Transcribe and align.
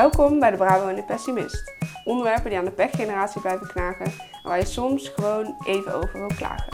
Welkom 0.00 0.38
bij 0.38 0.50
de 0.50 0.56
Bravo 0.56 0.88
en 0.88 0.94
de 0.94 1.02
Pessimist. 1.02 1.74
Onderwerpen 2.04 2.50
die 2.50 2.58
aan 2.58 2.64
de 2.64 2.70
pechgeneratie 2.70 3.40
blijven 3.40 3.66
knagen 3.66 4.04
en 4.04 4.12
waar 4.42 4.58
je 4.58 4.64
soms 4.64 5.08
gewoon 5.08 5.54
even 5.66 5.94
over 5.94 6.18
wil 6.18 6.36
klagen. 6.36 6.72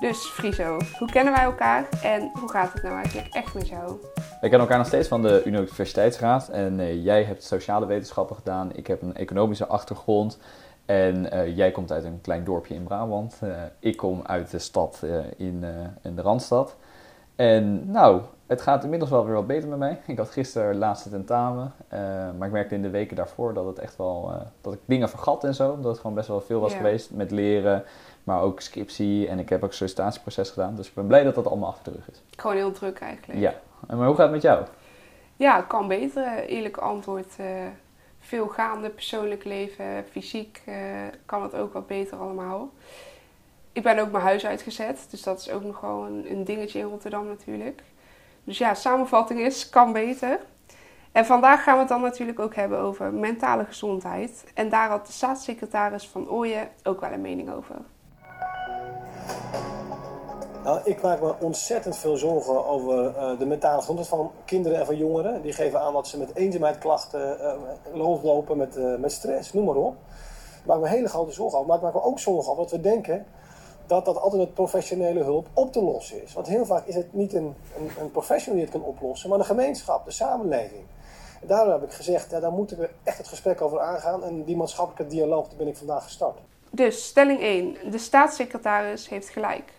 Dus 0.00 0.18
Friso, 0.18 0.78
hoe 0.98 1.10
kennen 1.10 1.32
wij 1.32 1.42
elkaar 1.42 1.88
en 2.02 2.30
hoe 2.40 2.50
gaat 2.50 2.72
het 2.72 2.82
nou 2.82 2.94
eigenlijk 2.94 3.34
echt 3.34 3.54
met 3.54 3.68
jou? 3.68 4.00
We 4.14 4.36
kennen 4.40 4.60
elkaar 4.60 4.78
nog 4.78 4.86
steeds 4.86 5.08
van 5.08 5.22
de 5.22 5.42
Universiteitsraad 5.44 6.48
en 6.48 6.78
uh, 6.78 7.04
jij 7.04 7.22
hebt 7.22 7.44
sociale 7.44 7.86
wetenschappen 7.86 8.36
gedaan, 8.36 8.70
ik 8.74 8.86
heb 8.86 9.02
een 9.02 9.16
economische 9.16 9.66
achtergrond 9.66 10.38
en 10.86 11.34
uh, 11.34 11.56
jij 11.56 11.70
komt 11.70 11.92
uit 11.92 12.04
een 12.04 12.20
klein 12.20 12.44
dorpje 12.44 12.74
in 12.74 12.84
Brabant. 12.84 13.40
Uh, 13.44 13.56
ik 13.78 13.96
kom 13.96 14.20
uit 14.22 14.50
de 14.50 14.58
stad 14.58 15.02
in, 15.36 15.64
in 16.02 16.14
de 16.14 16.22
Randstad. 16.22 16.76
En 17.36 17.90
nou, 17.90 18.22
het 18.46 18.62
gaat 18.62 18.84
inmiddels 18.84 19.10
wel 19.10 19.24
weer 19.24 19.34
wat 19.34 19.46
beter 19.46 19.68
met 19.68 19.78
mij. 19.78 19.98
Ik 20.06 20.18
had 20.18 20.30
gisteren 20.30 20.76
laatste 20.76 21.10
tentamen, 21.10 21.72
uh, 21.92 21.98
maar 22.38 22.46
ik 22.46 22.52
merkte 22.52 22.74
in 22.74 22.82
de 22.82 22.90
weken 22.90 23.16
daarvoor 23.16 23.54
dat 23.54 23.66
het 23.66 23.78
echt 23.78 23.96
wel, 23.96 24.30
uh, 24.32 24.40
dat 24.60 24.72
ik 24.72 24.78
dingen 24.84 25.08
vergat 25.08 25.44
en 25.44 25.54
zo. 25.54 25.76
Dat 25.76 25.90
het 25.90 26.00
gewoon 26.00 26.16
best 26.16 26.28
wel 26.28 26.40
veel 26.40 26.60
was 26.60 26.74
geweest 26.74 27.10
met 27.10 27.30
leren, 27.30 27.84
maar 28.24 28.40
ook 28.40 28.60
scriptie 28.60 29.28
en 29.28 29.38
ik 29.38 29.48
heb 29.48 29.62
ook 29.62 29.68
een 29.68 29.76
sollicitatieproces 29.76 30.50
gedaan. 30.50 30.76
Dus 30.76 30.88
ik 30.88 30.94
ben 30.94 31.06
blij 31.06 31.22
dat 31.24 31.34
dat 31.34 31.46
allemaal 31.46 31.68
achter 31.68 31.92
de 31.92 31.98
rug 31.98 32.10
is. 32.10 32.22
Gewoon 32.36 32.56
heel 32.56 32.72
druk 32.72 32.98
eigenlijk. 32.98 33.40
Ja, 33.40 33.54
en 33.88 33.96
maar 33.96 34.06
hoe 34.06 34.16
gaat 34.16 34.24
het 34.24 34.34
met 34.34 34.42
jou? 34.42 34.64
Ja, 35.36 35.60
kan 35.60 35.88
beter. 35.88 36.44
Eerlijk 36.44 36.76
antwoord. 36.76 37.36
Uh, 37.40 37.46
veel 38.20 38.46
gaande, 38.46 38.90
persoonlijk 38.90 39.44
leven, 39.44 40.04
fysiek 40.10 40.62
kan 41.26 41.42
het 41.42 41.54
ook 41.54 41.72
wat 41.72 41.86
beter 41.86 42.18
allemaal. 42.18 42.70
Ik 43.76 43.82
ben 43.82 43.98
ook 43.98 44.10
mijn 44.10 44.24
huis 44.24 44.46
uitgezet, 44.46 45.06
dus 45.10 45.22
dat 45.22 45.40
is 45.40 45.50
ook 45.50 45.62
nog 45.62 45.80
wel 45.80 46.06
een, 46.06 46.44
dingetje 46.44 46.78
in 46.78 46.84
Rotterdam 46.84 47.26
natuurlijk. 47.26 47.82
Dus 48.44 48.58
ja, 48.58 48.74
samenvatting 48.74 49.40
is, 49.40 49.68
kan 49.68 49.92
beter. 49.92 50.40
En 51.12 51.26
vandaag 51.26 51.62
gaan 51.62 51.74
we 51.74 51.80
het 51.80 51.88
dan 51.88 52.00
natuurlijk 52.00 52.40
ook 52.40 52.54
hebben 52.54 52.78
over 52.78 53.12
mentale 53.12 53.64
gezondheid. 53.64 54.44
En 54.54 54.68
daar 54.68 54.88
had 54.88 55.06
de 55.06 55.12
staatssecretaris 55.12 56.08
van 56.08 56.28
Ooyen 56.28 56.68
ook 56.82 57.00
wel 57.00 57.12
een 57.12 57.20
mening 57.20 57.52
over. 57.52 57.74
Nou, 60.64 60.80
ik 60.84 61.02
maak 61.02 61.20
me 61.20 61.34
ontzettend 61.40 61.96
veel 61.96 62.16
zorgen 62.16 62.66
over 62.66 63.04
uh, 63.04 63.38
de 63.38 63.46
mentale 63.46 63.78
gezondheid 63.78 64.08
van 64.08 64.30
kinderen 64.44 64.78
en 64.78 64.86
van 64.86 64.96
jongeren. 64.96 65.42
Die 65.42 65.52
geven 65.52 65.80
aan 65.80 65.92
dat 65.92 66.08
ze 66.08 66.18
met 66.18 66.34
eenzaamheidklachten 66.34 67.38
uh, 67.40 67.52
rondlopen, 67.92 68.56
met, 68.56 68.76
uh, 68.76 68.96
met 68.98 69.12
stress, 69.12 69.52
noem 69.52 69.64
maar 69.64 69.74
op. 69.74 69.96
Ik 70.60 70.66
maak 70.66 70.80
me 70.80 70.88
hele 70.88 71.08
grote 71.08 71.32
zorgen 71.32 71.58
over. 71.58 71.68
Maar 71.68 71.76
ik 71.76 71.82
maak 71.82 71.94
me 71.94 72.02
ook 72.02 72.18
zorgen 72.18 72.50
over 72.50 72.62
dat 72.62 72.72
we 72.72 72.80
denken 72.80 73.26
dat 73.86 74.04
dat 74.04 74.20
altijd 74.20 74.42
met 74.42 74.54
professionele 74.54 75.22
hulp 75.22 75.46
op 75.52 75.72
te 75.72 75.82
lossen 75.82 76.22
is. 76.22 76.32
Want 76.32 76.46
heel 76.46 76.66
vaak 76.66 76.86
is 76.86 76.94
het 76.94 77.12
niet 77.12 77.34
een, 77.34 77.54
een, 77.78 77.90
een 78.00 78.10
professional 78.10 78.54
die 78.54 78.70
het 78.70 78.80
kan 78.80 78.88
oplossen, 78.88 79.28
maar 79.28 79.38
de 79.38 79.44
gemeenschap, 79.44 80.04
de 80.04 80.10
samenleving. 80.10 80.84
En 81.40 81.46
daarom 81.46 81.72
heb 81.72 81.82
ik 81.82 81.92
gezegd, 81.92 82.30
ja, 82.30 82.40
daar 82.40 82.52
moeten 82.52 82.78
we 82.78 82.88
echt 83.02 83.18
het 83.18 83.28
gesprek 83.28 83.60
over 83.60 83.80
aangaan. 83.80 84.24
En 84.24 84.44
die 84.44 84.56
maatschappelijke 84.56 85.14
dialoog, 85.14 85.48
daar 85.48 85.56
ben 85.56 85.68
ik 85.68 85.76
vandaag 85.76 86.02
gestart. 86.02 86.38
Dus 86.70 87.04
stelling 87.04 87.40
1. 87.40 87.76
De 87.90 87.98
staatssecretaris 87.98 89.08
heeft 89.08 89.28
gelijk. 89.28 89.74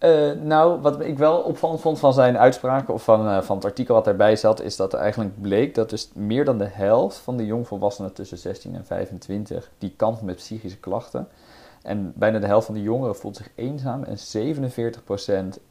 Uh, 0.00 0.32
nou, 0.32 0.80
wat 0.80 1.00
ik 1.00 1.18
wel 1.18 1.38
opvallend 1.38 1.80
vond 1.80 1.98
van 1.98 2.12
zijn 2.12 2.38
uitspraken 2.38 2.94
of 2.94 3.02
van, 3.02 3.26
uh, 3.26 3.42
van 3.42 3.56
het 3.56 3.64
artikel 3.64 3.94
wat 3.94 4.06
erbij 4.06 4.36
zat, 4.36 4.60
is 4.60 4.76
dat 4.76 4.92
er 4.92 4.98
eigenlijk 4.98 5.40
bleek 5.40 5.74
dat 5.74 5.90
dus 5.90 6.10
meer 6.14 6.44
dan 6.44 6.58
de 6.58 6.68
helft 6.72 7.16
van 7.16 7.36
de 7.36 7.46
jongvolwassenen 7.46 8.12
tussen 8.12 8.38
16 8.38 8.74
en 8.74 8.86
25 8.86 9.70
die 9.78 9.94
kampt 9.96 10.22
met 10.22 10.36
psychische 10.36 10.78
klachten. 10.78 11.28
En 11.88 12.12
bijna 12.16 12.38
de 12.38 12.46
helft 12.46 12.66
van 12.66 12.74
de 12.74 12.82
jongeren 12.82 13.16
voelt 13.16 13.36
zich 13.36 13.50
eenzaam 13.54 14.02
en 14.02 14.16
47% 14.16 14.20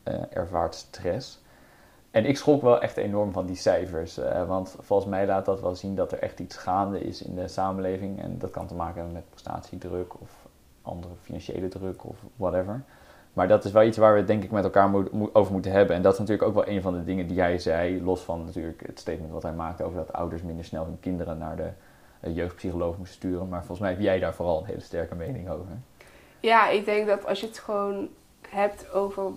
uh, 0.04 0.14
ervaart 0.30 0.76
stress. 0.76 1.42
En 2.12 2.26
ik 2.26 2.38
schrok 2.38 2.62
wel 2.62 2.82
echt 2.82 2.98
enorm 2.98 3.32
van 3.32 3.46
die 3.46 3.56
cijfers, 3.56 4.20
uh, 4.20 4.48
want 4.48 4.76
volgens 4.80 5.10
mij 5.10 5.26
laat 5.26 5.45
dat 5.45 5.62
wel 5.62 5.76
zien 5.76 5.95
dat 5.95 6.12
er 6.12 6.20
echt 6.20 6.40
iets 6.40 6.58
gaande 6.58 7.00
is 7.00 7.22
in 7.22 7.36
de 7.36 7.48
samenleving. 7.48 8.22
En 8.22 8.38
dat 8.38 8.52
kan 8.52 8.68
te 8.68 8.73
maken 8.73 8.95
hebben 8.95 9.14
met 9.14 9.30
prestatiedruk 9.30 10.22
of 10.22 10.48
andere 10.82 11.14
financiële 11.22 11.67
druk 11.67 12.06
of 12.06 12.17
whatever. 12.36 12.83
Maar 13.33 13.48
dat 13.48 13.66
is 13.66 13.72
wel 13.72 13.83
iets 13.83 13.98
waar 13.98 14.16
we 14.16 14.23
denk 14.23 14.44
ik 14.44 14.52
met 14.52 14.64
elkaar 14.64 14.94
over 15.33 15.54
moeten 15.54 15.72
hebben. 15.72 15.95
En 15.95 16.02
dat 16.02 16.14
is 16.14 16.20
natuurlijk 16.20 16.48
ook 16.48 16.56
wel 16.56 16.67
een 16.67 16.82
van 16.82 16.94
de 16.94 17.04
dingen 17.04 17.27
die 17.27 17.36
jij 17.36 17.60
zei, 17.60 18.04
los 18.04 18.22
van 18.22 18.45
natuurlijk 18.45 18.88
het 18.88 19.00
statement 19.00 19.32
wat 19.32 19.44
hij 19.44 19.54
maakte 19.54 19.83
over 19.83 19.98
dat 19.98 20.14
ouders 20.14 20.42
minder 20.42 20.66
snel 20.66 20.86
hun 20.86 21.00
kinderen 21.00 21.38
naar 21.38 21.56
de 21.56 21.70
uh, 22.22 22.36
jeugdpsycholoog 22.36 22.98
moesten 22.98 23.16
sturen. 23.16 23.48
Maar 23.48 23.60
volgens 23.60 23.80
mij 23.80 23.89
heb 23.89 24.00
jij 24.00 24.20
daar 24.20 24.33
vooral 24.33 24.60
een 24.60 24.66
hele 24.66 24.80
sterke 24.80 25.16
mening 25.16 25.50
over. 25.50 25.72
Ja, 26.39 26.70
ik 26.70 26.86
denk 26.86 27.08
dat 27.08 27.25
als 27.25 27.39
je 27.39 27.48
het 27.48 27.59
gewoon 27.59 28.09
hebt 28.49 28.92
over 28.92 29.31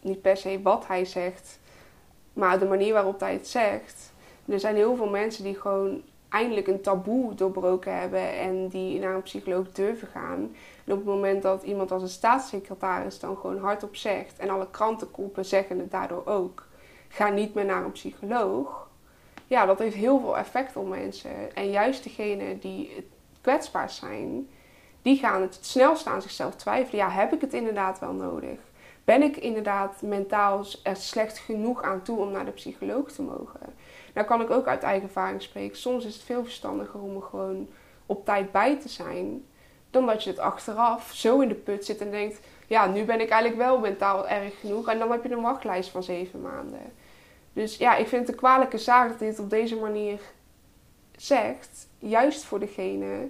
niet 0.00 0.22
per 0.22 0.36
se 0.36 0.62
wat 0.62 0.86
hij 0.86 1.04
zegt, 1.04 1.58
maar 2.32 2.58
de 2.58 2.64
manier 2.64 2.92
waarop 2.92 3.20
hij 3.20 3.32
het 3.32 3.48
zegt. 3.48 4.12
Er 4.48 4.60
zijn 4.60 4.74
heel 4.74 4.96
veel 4.96 5.08
mensen 5.08 5.44
die 5.44 5.60
gewoon 5.60 6.02
eindelijk 6.28 6.66
een 6.66 6.80
taboe 6.80 7.34
doorbroken 7.34 7.98
hebben 7.98 8.38
en 8.38 8.68
die 8.68 8.98
naar 8.98 9.14
een 9.14 9.22
psycholoog 9.22 9.72
durven 9.72 10.08
gaan. 10.08 10.54
En 10.84 10.92
op 10.92 10.98
het 10.98 11.06
moment 11.06 11.42
dat 11.42 11.62
iemand 11.62 11.92
als 11.92 12.02
een 12.02 12.08
staatssecretaris 12.08 13.18
dan 13.18 13.36
gewoon 13.36 13.58
hardop 13.58 13.96
zegt 13.96 14.38
en 14.38 14.50
alle 14.50 14.70
krantenkoppen 14.70 15.44
zeggen 15.44 15.78
het 15.78 15.90
daardoor 15.90 16.26
ook, 16.26 16.66
ga 17.08 17.28
niet 17.28 17.54
meer 17.54 17.64
naar 17.64 17.84
een 17.84 17.92
psycholoog. 17.92 18.88
Ja, 19.46 19.66
dat 19.66 19.78
heeft 19.78 19.94
heel 19.94 20.20
veel 20.20 20.38
effect 20.38 20.76
op 20.76 20.88
mensen. 20.88 21.54
En 21.54 21.70
juist 21.70 22.02
degenen 22.02 22.58
die 22.58 23.08
kwetsbaar 23.40 23.90
zijn, 23.90 24.48
die 25.06 25.18
gaan 25.18 25.42
het 25.42 25.58
snelst 25.60 26.06
aan 26.06 26.22
zichzelf 26.22 26.54
twijfelen. 26.54 27.04
Ja, 27.04 27.10
heb 27.10 27.32
ik 27.32 27.40
het 27.40 27.52
inderdaad 27.52 27.98
wel 27.98 28.12
nodig? 28.12 28.58
Ben 29.04 29.22
ik 29.22 29.36
inderdaad 29.36 30.02
mentaal 30.02 30.64
er 30.82 30.96
slecht 30.96 31.38
genoeg 31.38 31.82
aan 31.82 32.02
toe 32.02 32.18
om 32.18 32.30
naar 32.30 32.44
de 32.44 32.50
psycholoog 32.50 33.10
te 33.10 33.22
mogen? 33.22 33.74
Nou 34.14 34.26
kan 34.26 34.40
ik 34.40 34.50
ook 34.50 34.66
uit 34.66 34.82
eigen 34.82 35.06
ervaring 35.08 35.42
spreken. 35.42 35.76
Soms 35.76 36.04
is 36.04 36.14
het 36.14 36.22
veel 36.22 36.42
verstandiger 36.42 37.00
om 37.00 37.16
er 37.16 37.22
gewoon 37.22 37.68
op 38.06 38.24
tijd 38.24 38.52
bij 38.52 38.80
te 38.80 38.88
zijn. 38.88 39.44
Dan 39.90 40.06
dat 40.06 40.24
je 40.24 40.30
het 40.30 40.38
achteraf 40.38 41.10
zo 41.12 41.40
in 41.40 41.48
de 41.48 41.54
put 41.54 41.84
zit 41.84 42.00
en 42.00 42.10
denkt... 42.10 42.40
Ja, 42.66 42.86
nu 42.86 43.04
ben 43.04 43.20
ik 43.20 43.28
eigenlijk 43.28 43.62
wel 43.62 43.78
mentaal 43.78 44.28
erg 44.28 44.60
genoeg. 44.60 44.88
En 44.88 44.98
dan 44.98 45.10
heb 45.10 45.24
je 45.24 45.32
een 45.32 45.40
wachtlijst 45.40 45.90
van 45.90 46.02
zeven 46.02 46.40
maanden. 46.40 46.92
Dus 47.52 47.76
ja, 47.76 47.96
ik 47.96 48.08
vind 48.08 48.20
het 48.20 48.30
een 48.30 48.40
kwalijke 48.40 48.78
zaak 48.78 49.08
dat 49.08 49.28
het 49.28 49.38
op 49.38 49.50
deze 49.50 49.76
manier 49.76 50.20
zegt. 51.16 51.88
Juist 51.98 52.44
voor 52.44 52.60
degene 52.60 53.28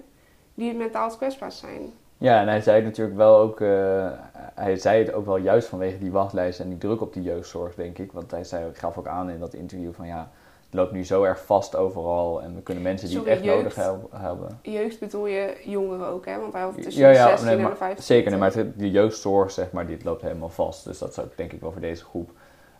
die 0.57 0.73
mentaal 0.73 1.09
kwetsbaar 1.09 1.51
zijn. 1.51 1.93
Ja, 2.17 2.41
en 2.41 2.47
hij 2.47 2.61
zei 2.61 2.75
het 2.75 2.85
natuurlijk 2.85 3.17
wel 3.17 3.37
ook, 3.37 3.59
uh, 3.59 4.09
hij 4.55 4.75
zei 4.75 5.03
het 5.03 5.13
ook 5.13 5.25
wel 5.25 5.37
juist 5.37 5.67
vanwege 5.67 5.97
die 5.97 6.11
wachtlijst 6.11 6.59
en 6.59 6.69
die 6.69 6.77
druk 6.77 7.01
op 7.01 7.13
die 7.13 7.23
jeugdzorg, 7.23 7.75
denk 7.75 7.97
ik. 7.97 8.11
Want 8.11 8.31
hij 8.31 8.43
zei, 8.43 8.65
gaf 8.73 8.97
ook 8.97 9.07
aan 9.07 9.29
in 9.29 9.39
dat 9.39 9.53
interview 9.53 9.93
van 9.93 10.07
ja, 10.07 10.29
het 10.65 10.73
loopt 10.73 10.91
nu 10.91 11.05
zo 11.05 11.23
erg 11.23 11.45
vast 11.45 11.75
overal 11.75 12.41
en 12.41 12.55
we 12.55 12.61
kunnen 12.61 12.83
mensen 12.83 13.07
die 13.07 13.17
Sorry, 13.17 13.31
het 13.31 13.39
echt 13.39 13.49
jeugd, 13.49 13.75
nodig 13.77 14.09
hebben. 14.21 14.59
Jeugd 14.61 14.99
bedoel 14.99 15.25
je 15.27 15.61
jongeren 15.63 16.07
ook, 16.07 16.25
hè? 16.25 16.39
Want 16.39 16.53
hij 16.53 16.61
had 16.61 16.81
tussen 16.81 17.01
Ja, 17.01 17.11
de 17.11 17.15
ja, 17.15 17.27
16 17.27 17.47
nee, 17.47 17.55
en 17.55 17.61
maar, 17.61 17.71
de 17.71 17.77
25. 17.77 18.15
zeker. 18.15 18.31
Nee, 18.31 18.39
maar 18.39 18.77
de 18.77 18.91
jeugdzorg, 18.91 19.51
zeg 19.51 19.71
maar, 19.71 19.87
dit 19.87 20.03
loopt 20.03 20.21
helemaal 20.21 20.49
vast. 20.49 20.83
Dus 20.85 20.97
dat 20.97 21.09
is 21.09 21.19
ook 21.19 21.37
denk 21.37 21.53
ik 21.53 21.61
wel 21.61 21.71
voor 21.71 21.81
deze 21.81 22.03
groep. 22.03 22.31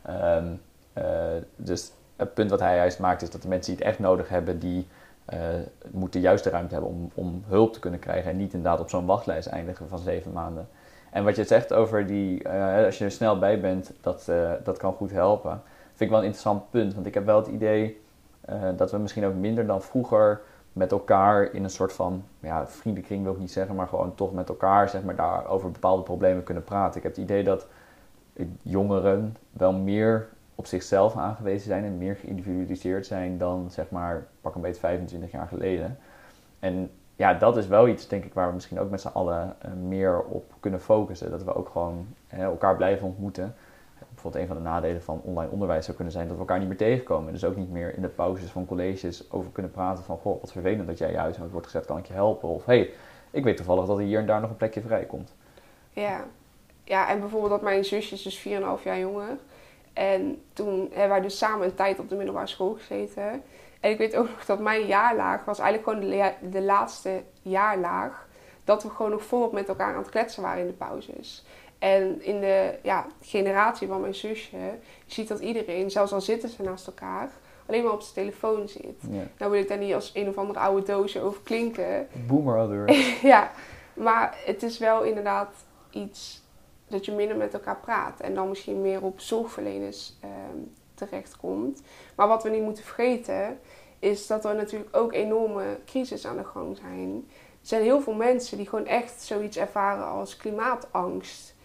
Ehm, 0.02 0.48
eh, 0.94 1.06
dus 1.56 1.92
het 2.16 2.34
punt 2.34 2.50
wat 2.50 2.60
hij 2.60 2.76
juist 2.76 3.00
maakt 3.00 3.22
is 3.22 3.30
dat 3.30 3.42
de 3.42 3.48
mensen 3.48 3.76
die 3.76 3.84
het 3.84 3.94
echt 3.94 4.00
nodig 4.00 4.30
hebben, 4.30 4.60
die 4.60 4.88
eh, 5.28 6.22
juist 6.22 6.44
de 6.44 6.50
ruimte 6.50 6.74
hebben 6.74 6.92
om, 6.92 7.12
om 7.14 7.44
hulp 7.48 7.74
te 7.74 7.80
kunnen 7.80 8.00
krijgen. 8.00 8.32
En 8.32 8.38
niet 8.38 8.54
inderdaad 8.54 8.80
op 8.80 8.90
zo'n 8.90 9.06
wachtlijst 9.06 9.48
eindigen 9.48 9.90
van 9.90 10.00
zeven 10.00 10.32
maanden. 10.32 10.68
En 11.12 11.24
wat 11.24 11.36
je 11.36 11.44
zegt 11.44 11.74
over 11.74 12.08
die, 12.08 12.44
eh, 12.44 12.86
als 12.86 12.98
je 12.98 13.06
er 13.06 13.12
snel 13.12 13.40
bij 13.40 13.60
bent, 13.60 13.92
dat, 14.02 14.28
eh, 14.28 14.52
dat 14.64 14.78
kan 14.78 14.94
goed 14.94 15.12
helpen. 15.12 15.62
Vind 15.88 16.02
ik 16.02 16.10
wel 16.10 16.20
een 16.20 16.26
interessant 16.26 16.70
punt. 16.70 16.94
Want 16.94 17.06
ik 17.06 17.14
heb 17.14 17.26
wel 17.26 17.38
het 17.38 17.48
idee 17.48 18.02
dat 18.76 18.92
we 18.92 18.98
misschien 18.98 19.26
ook 19.26 19.34
minder 19.34 19.66
dan 19.66 19.82
vroeger 19.82 20.42
met 20.74 20.92
elkaar 20.92 21.54
in 21.54 21.64
een 21.64 21.70
soort 21.70 21.94
van, 21.94 22.24
ja, 22.40 22.68
vriendenkring 22.68 23.24
wil 23.24 23.34
ik 23.34 23.40
niet 23.40 23.52
zeggen, 23.52 23.76
maar 23.76 23.88
gewoon 23.88 24.16
toch 24.16 24.34
met 24.34 24.50
elkaar, 24.50 24.90
zeg 24.90 25.04
maar, 25.04 25.16
daar 25.16 25.48
over 25.48 25.72
bepaalde 25.72 26.04
problemen 26.04 26.44
kunnen 26.44 26.64
praten. 26.64 26.98
Ik 26.98 27.04
heb 27.04 27.16
het 27.16 27.24
idee 27.24 27.44
dat 27.44 27.68
jongeren 28.62 29.38
wel 29.52 29.74
meer 29.74 30.28
op 30.58 30.66
zichzelf 30.66 31.16
aangewezen 31.16 31.68
zijn 31.68 31.84
en 31.84 31.98
meer 31.98 32.16
geïndividualiseerd 32.16 33.06
zijn 33.06 33.38
dan, 33.38 33.72
zeg 33.72 33.90
maar, 33.90 34.28
pak 34.42 34.56
een 34.56 34.62
beetje 34.62 34.80
25 34.80 35.32
jaar 35.32 35.48
geleden. 35.48 36.00
En 36.60 36.92
ja, 37.16 37.34
dat 37.34 37.58
is 37.58 37.68
wel 37.68 37.88
iets, 37.88 38.08
denk 38.08 38.24
ik, 38.24 38.34
waar 38.34 38.48
we 38.48 38.54
misschien 38.54 38.80
ook 38.80 38.90
met 38.90 39.02
z'n 39.02 39.08
allen 39.08 39.56
eh, 39.60 39.72
meer 39.72 40.22
op 40.22 40.54
kunnen 40.60 40.82
focussen. 40.82 41.32
Dat 41.32 41.44
we 41.44 41.56
ook 41.56 41.70
gewoon 41.70 42.08
elkaar 42.28 42.76
blijven 42.76 43.08
ontmoeten. 43.08 43.56
Bijvoorbeeld 44.14 44.44
een 44.44 44.48
van 44.56 44.64
de 44.64 44.70
nadelen 44.70 45.02
van 45.02 45.22
online 45.24 45.52
onderwijs 45.52 45.84
zou 45.84 45.96
kunnen 45.96 46.14
zijn 46.14 46.28
dat 46.28 46.36
we 46.36 46.42
elkaar 46.42 46.60
niet 46.60 46.68
meer 46.68 46.78
tegenkomen. 46.78 47.34
Dus 47.34 47.44
ook 47.44 47.56
niet 47.56 47.72
meer 47.72 47.96
in 47.96 48.02
de 48.02 48.08
pauzes 48.08 48.50
van 48.50 48.66
colleges 48.66 49.32
over 49.32 49.52
kunnen 49.52 49.72
praten 49.72 50.04
van... 50.04 50.18
Goh, 50.18 50.42
wat 50.42 50.52
vervelend 50.52 50.88
dat 50.88 50.98
jij 50.98 51.12
je 51.12 51.18
huishoud 51.18 51.52
wordt 51.52 51.66
gezet, 51.66 51.86
kan 51.86 51.98
ik 51.98 52.06
je 52.06 52.14
helpen? 52.14 52.50
Of 52.50 52.66
hey, 52.66 52.90
ik 53.32 53.44
weet 53.44 53.58
toevallig 53.58 53.86
dat 53.86 53.98
er 53.98 54.04
hier 54.04 54.20
en 54.20 54.26
daar 54.26 54.42
nog 54.42 54.50
een 54.50 54.58
plekje 54.58 54.82
vrij 54.82 55.06
komt. 55.06 55.34
Ja. 55.90 56.26
ja, 56.84 57.10
en 57.10 57.20
bijvoorbeeld 57.20 57.52
dat 57.52 57.62
mijn 57.62 57.86
zusje 57.86 58.14
is 58.14 58.22
dus 58.22 58.48
4,5 58.48 58.84
jaar 58.84 59.00
jonger. 59.00 59.38
En 59.98 60.42
toen 60.54 60.80
hebben 60.92 61.10
wij 61.10 61.22
dus 61.22 61.38
samen 61.38 61.66
een 61.68 61.76
tijd 61.76 62.00
op 62.00 62.10
de 62.10 62.16
middelbare 62.16 62.48
school 62.48 62.74
gezeten. 62.74 63.44
En 63.80 63.92
ik 63.92 63.98
weet 63.98 64.16
ook 64.16 64.30
nog 64.30 64.46
dat 64.46 64.60
mijn 64.60 64.86
jaarlaag 64.86 65.46
was 65.46 65.60
eigenlijk 65.60 65.90
gewoon 65.90 66.10
de, 66.10 66.16
la- 66.16 66.50
de 66.50 66.62
laatste 66.62 67.24
jaarlaag. 67.42 68.28
Dat 68.64 68.84
we 68.84 68.90
gewoon 68.90 69.12
nog 69.12 69.24
volop 69.24 69.52
met 69.52 69.68
elkaar 69.68 69.94
aan 69.94 70.02
het 70.02 70.10
kletsen 70.10 70.44
waren 70.44 70.62
in 70.62 70.68
de 70.68 70.74
pauzes. 70.74 71.46
En 71.80 72.22
in 72.26 72.40
de 72.40 72.74
ja, 72.84 73.06
generatie 73.22 73.88
van 73.88 74.02
mijn 74.02 74.16
zusje, 74.16 74.58
je 75.06 75.14
ziet 75.14 75.28
dat 75.28 75.40
iedereen, 75.40 75.92
zelfs 75.92 76.14
al 76.14 76.22
zitten 76.22 76.50
ze 76.50 76.64
naast 76.64 76.88
elkaar, 76.88 77.30
alleen 77.66 77.84
maar 77.84 77.94
op 77.94 78.02
zijn 78.02 78.14
telefoon 78.14 78.68
zit. 78.70 79.02
Ja. 79.12 79.24
Nou 79.38 79.52
wil 79.52 79.62
ik 79.62 79.68
daar 79.68 79.78
niet 79.78 79.94
als 79.94 80.12
een 80.14 80.28
of 80.28 80.38
andere 80.38 80.60
oude 80.60 80.86
doosje 80.86 81.22
over 81.22 81.42
klinken. 81.44 82.08
Boomer 82.28 82.58
alert. 82.58 82.96
ja, 83.22 83.52
maar 83.94 84.38
het 84.46 84.64
is 84.64 84.78
wel 84.78 85.04
inderdaad 85.04 85.50
iets 85.92 86.46
dat 86.88 87.06
je 87.06 87.12
minder 87.12 87.38
met 87.38 87.54
elkaar 87.54 87.80
praat. 87.80 88.20
En 88.20 88.34
dan 88.34 88.50
misschien 88.50 88.82
meer 88.82 89.02
op 89.02 89.20
zorgverleners 89.20 90.18
ehm, 90.22 90.58
terechtkomt. 90.94 91.82
Maar 92.16 92.28
wat 92.28 92.44
we 92.44 92.50
niet 92.50 92.64
moeten 92.64 92.84
vergeten, 92.84 93.60
is 94.00 94.28
dat 94.28 94.46
er 94.46 94.56
natuurlijk 94.56 94.96
ook 94.96 95.14
enorme 95.14 95.80
crisis 95.86 96.28
aan 96.28 96.38
de 96.38 96.44
gang 96.44 96.78
zijn. 96.78 97.26
Er 97.62 97.68
zijn 97.68 97.82
heel 97.82 98.02
veel 98.02 98.14
mensen 98.14 98.58
die 98.58 98.68
gewoon 98.70 98.86
echt 98.86 99.22
zoiets 99.22 99.58
ervaren 99.58 100.06
als 100.06 100.38
klimaatangst. 100.38 101.56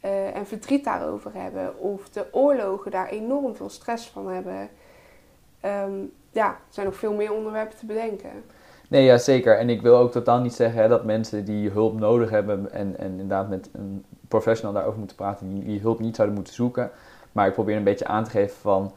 eh, 0.00 0.36
en 0.36 0.46
verdriet 0.46 0.84
daarover 0.84 1.34
hebben. 1.34 1.78
Of 1.78 2.08
de 2.08 2.26
oorlogen 2.32 2.90
daar 2.90 3.08
enorm 3.08 3.56
veel 3.56 3.68
stress 3.68 4.08
van 4.08 4.28
hebben. 4.28 4.70
Ehm, 5.60 6.04
ja, 6.30 6.48
er 6.48 6.60
zijn 6.68 6.86
nog 6.86 6.96
veel 6.96 7.12
meer 7.12 7.32
onderwerpen 7.32 7.78
te 7.78 7.86
bedenken. 7.86 8.44
Nee, 8.92 9.04
ja, 9.04 9.18
zeker. 9.18 9.58
En 9.58 9.70
ik 9.70 9.82
wil 9.82 9.96
ook 9.96 10.12
totaal 10.12 10.40
niet 10.40 10.54
zeggen 10.54 10.82
hè, 10.82 10.88
dat 10.88 11.04
mensen 11.04 11.44
die 11.44 11.70
hulp 11.70 11.98
nodig 11.98 12.30
hebben 12.30 12.72
en, 12.72 12.98
en 12.98 13.10
inderdaad 13.10 13.48
met 13.48 13.68
een 13.72 14.04
professional 14.28 14.74
daarover 14.74 14.98
moeten 14.98 15.16
praten, 15.16 15.64
die, 15.64 15.80
hulp 15.80 16.00
niet 16.00 16.16
zouden 16.16 16.36
moeten 16.36 16.54
zoeken. 16.54 16.90
Maar 17.32 17.46
ik 17.46 17.52
probeer 17.52 17.76
een 17.76 17.84
beetje 17.84 18.06
aan 18.06 18.24
te 18.24 18.30
geven 18.30 18.56
van, 18.56 18.92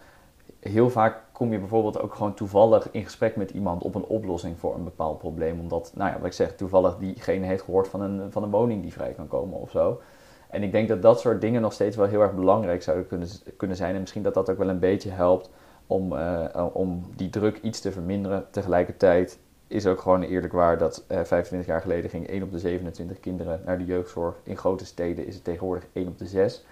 heel 0.59 0.89
vaak 0.89 1.21
kom 1.31 1.51
je 1.51 1.59
bijvoorbeeld 1.59 2.01
ook 2.01 2.13
gewoon 2.13 2.33
toevallig 2.33 2.91
in 2.91 3.03
gesprek 3.03 3.35
met 3.35 3.51
iemand 3.51 3.83
op 3.83 3.95
een 3.95 4.05
oplossing 4.05 4.59
voor 4.59 4.75
een 4.75 4.83
bepaald 4.83 5.17
probleem. 5.17 5.59
Omdat, 5.59 5.91
nou 5.95 6.11
ja, 6.11 6.17
wat 6.17 6.25
ik 6.25 6.33
zeg, 6.33 6.55
toevallig 6.55 6.97
diegene 6.97 7.45
heeft 7.45 7.63
gehoord 7.63 7.87
van 7.87 8.01
een, 8.01 8.31
van 8.31 8.43
een 8.43 8.51
woning 8.51 8.81
die 8.81 8.93
vrij 8.93 9.11
kan 9.11 9.27
komen 9.27 9.59
of 9.59 9.71
zo. 9.71 10.01
En 10.49 10.63
ik 10.63 10.71
denk 10.71 10.87
dat 10.87 11.01
dat 11.01 11.19
soort 11.19 11.41
dingen 11.41 11.61
nog 11.61 11.73
steeds 11.73 11.95
wel 11.95 12.07
heel 12.07 12.21
erg 12.21 12.33
belangrijk 12.33 12.83
zouden 12.83 13.07
kunnen, 13.07 13.27
kunnen 13.57 13.77
zijn. 13.77 13.93
En 13.93 13.99
misschien 13.99 14.23
dat 14.23 14.33
dat 14.33 14.49
ook 14.49 14.57
wel 14.57 14.69
een 14.69 14.79
beetje 14.79 15.09
helpt 15.09 15.49
om, 15.87 16.17
eh, 16.17 16.65
om 16.73 17.01
die 17.15 17.29
druk 17.29 17.59
iets 17.61 17.79
te 17.79 17.91
verminderen. 17.91 18.45
Tegelijkertijd 18.51 19.39
is 19.75 19.87
ook 19.87 20.01
gewoon 20.01 20.21
eerlijk 20.21 20.53
waar 20.53 20.77
dat 20.77 21.03
eh, 21.07 21.23
25 21.23 21.65
jaar 21.69 21.81
geleden 21.81 22.09
ging 22.09 22.27
1 22.27 22.43
op 22.43 22.51
de 22.51 22.59
27 22.59 23.19
kinderen 23.19 23.61
naar 23.65 23.77
de 23.77 23.85
jeugdzorg. 23.85 24.35
In 24.43 24.57
grote 24.57 24.85
steden 24.85 25.27
is 25.27 25.35
het 25.35 25.43
tegenwoordig 25.43 25.87
1 25.93 26.07
op 26.07 26.17
de 26.17 26.25
6. 26.25 26.65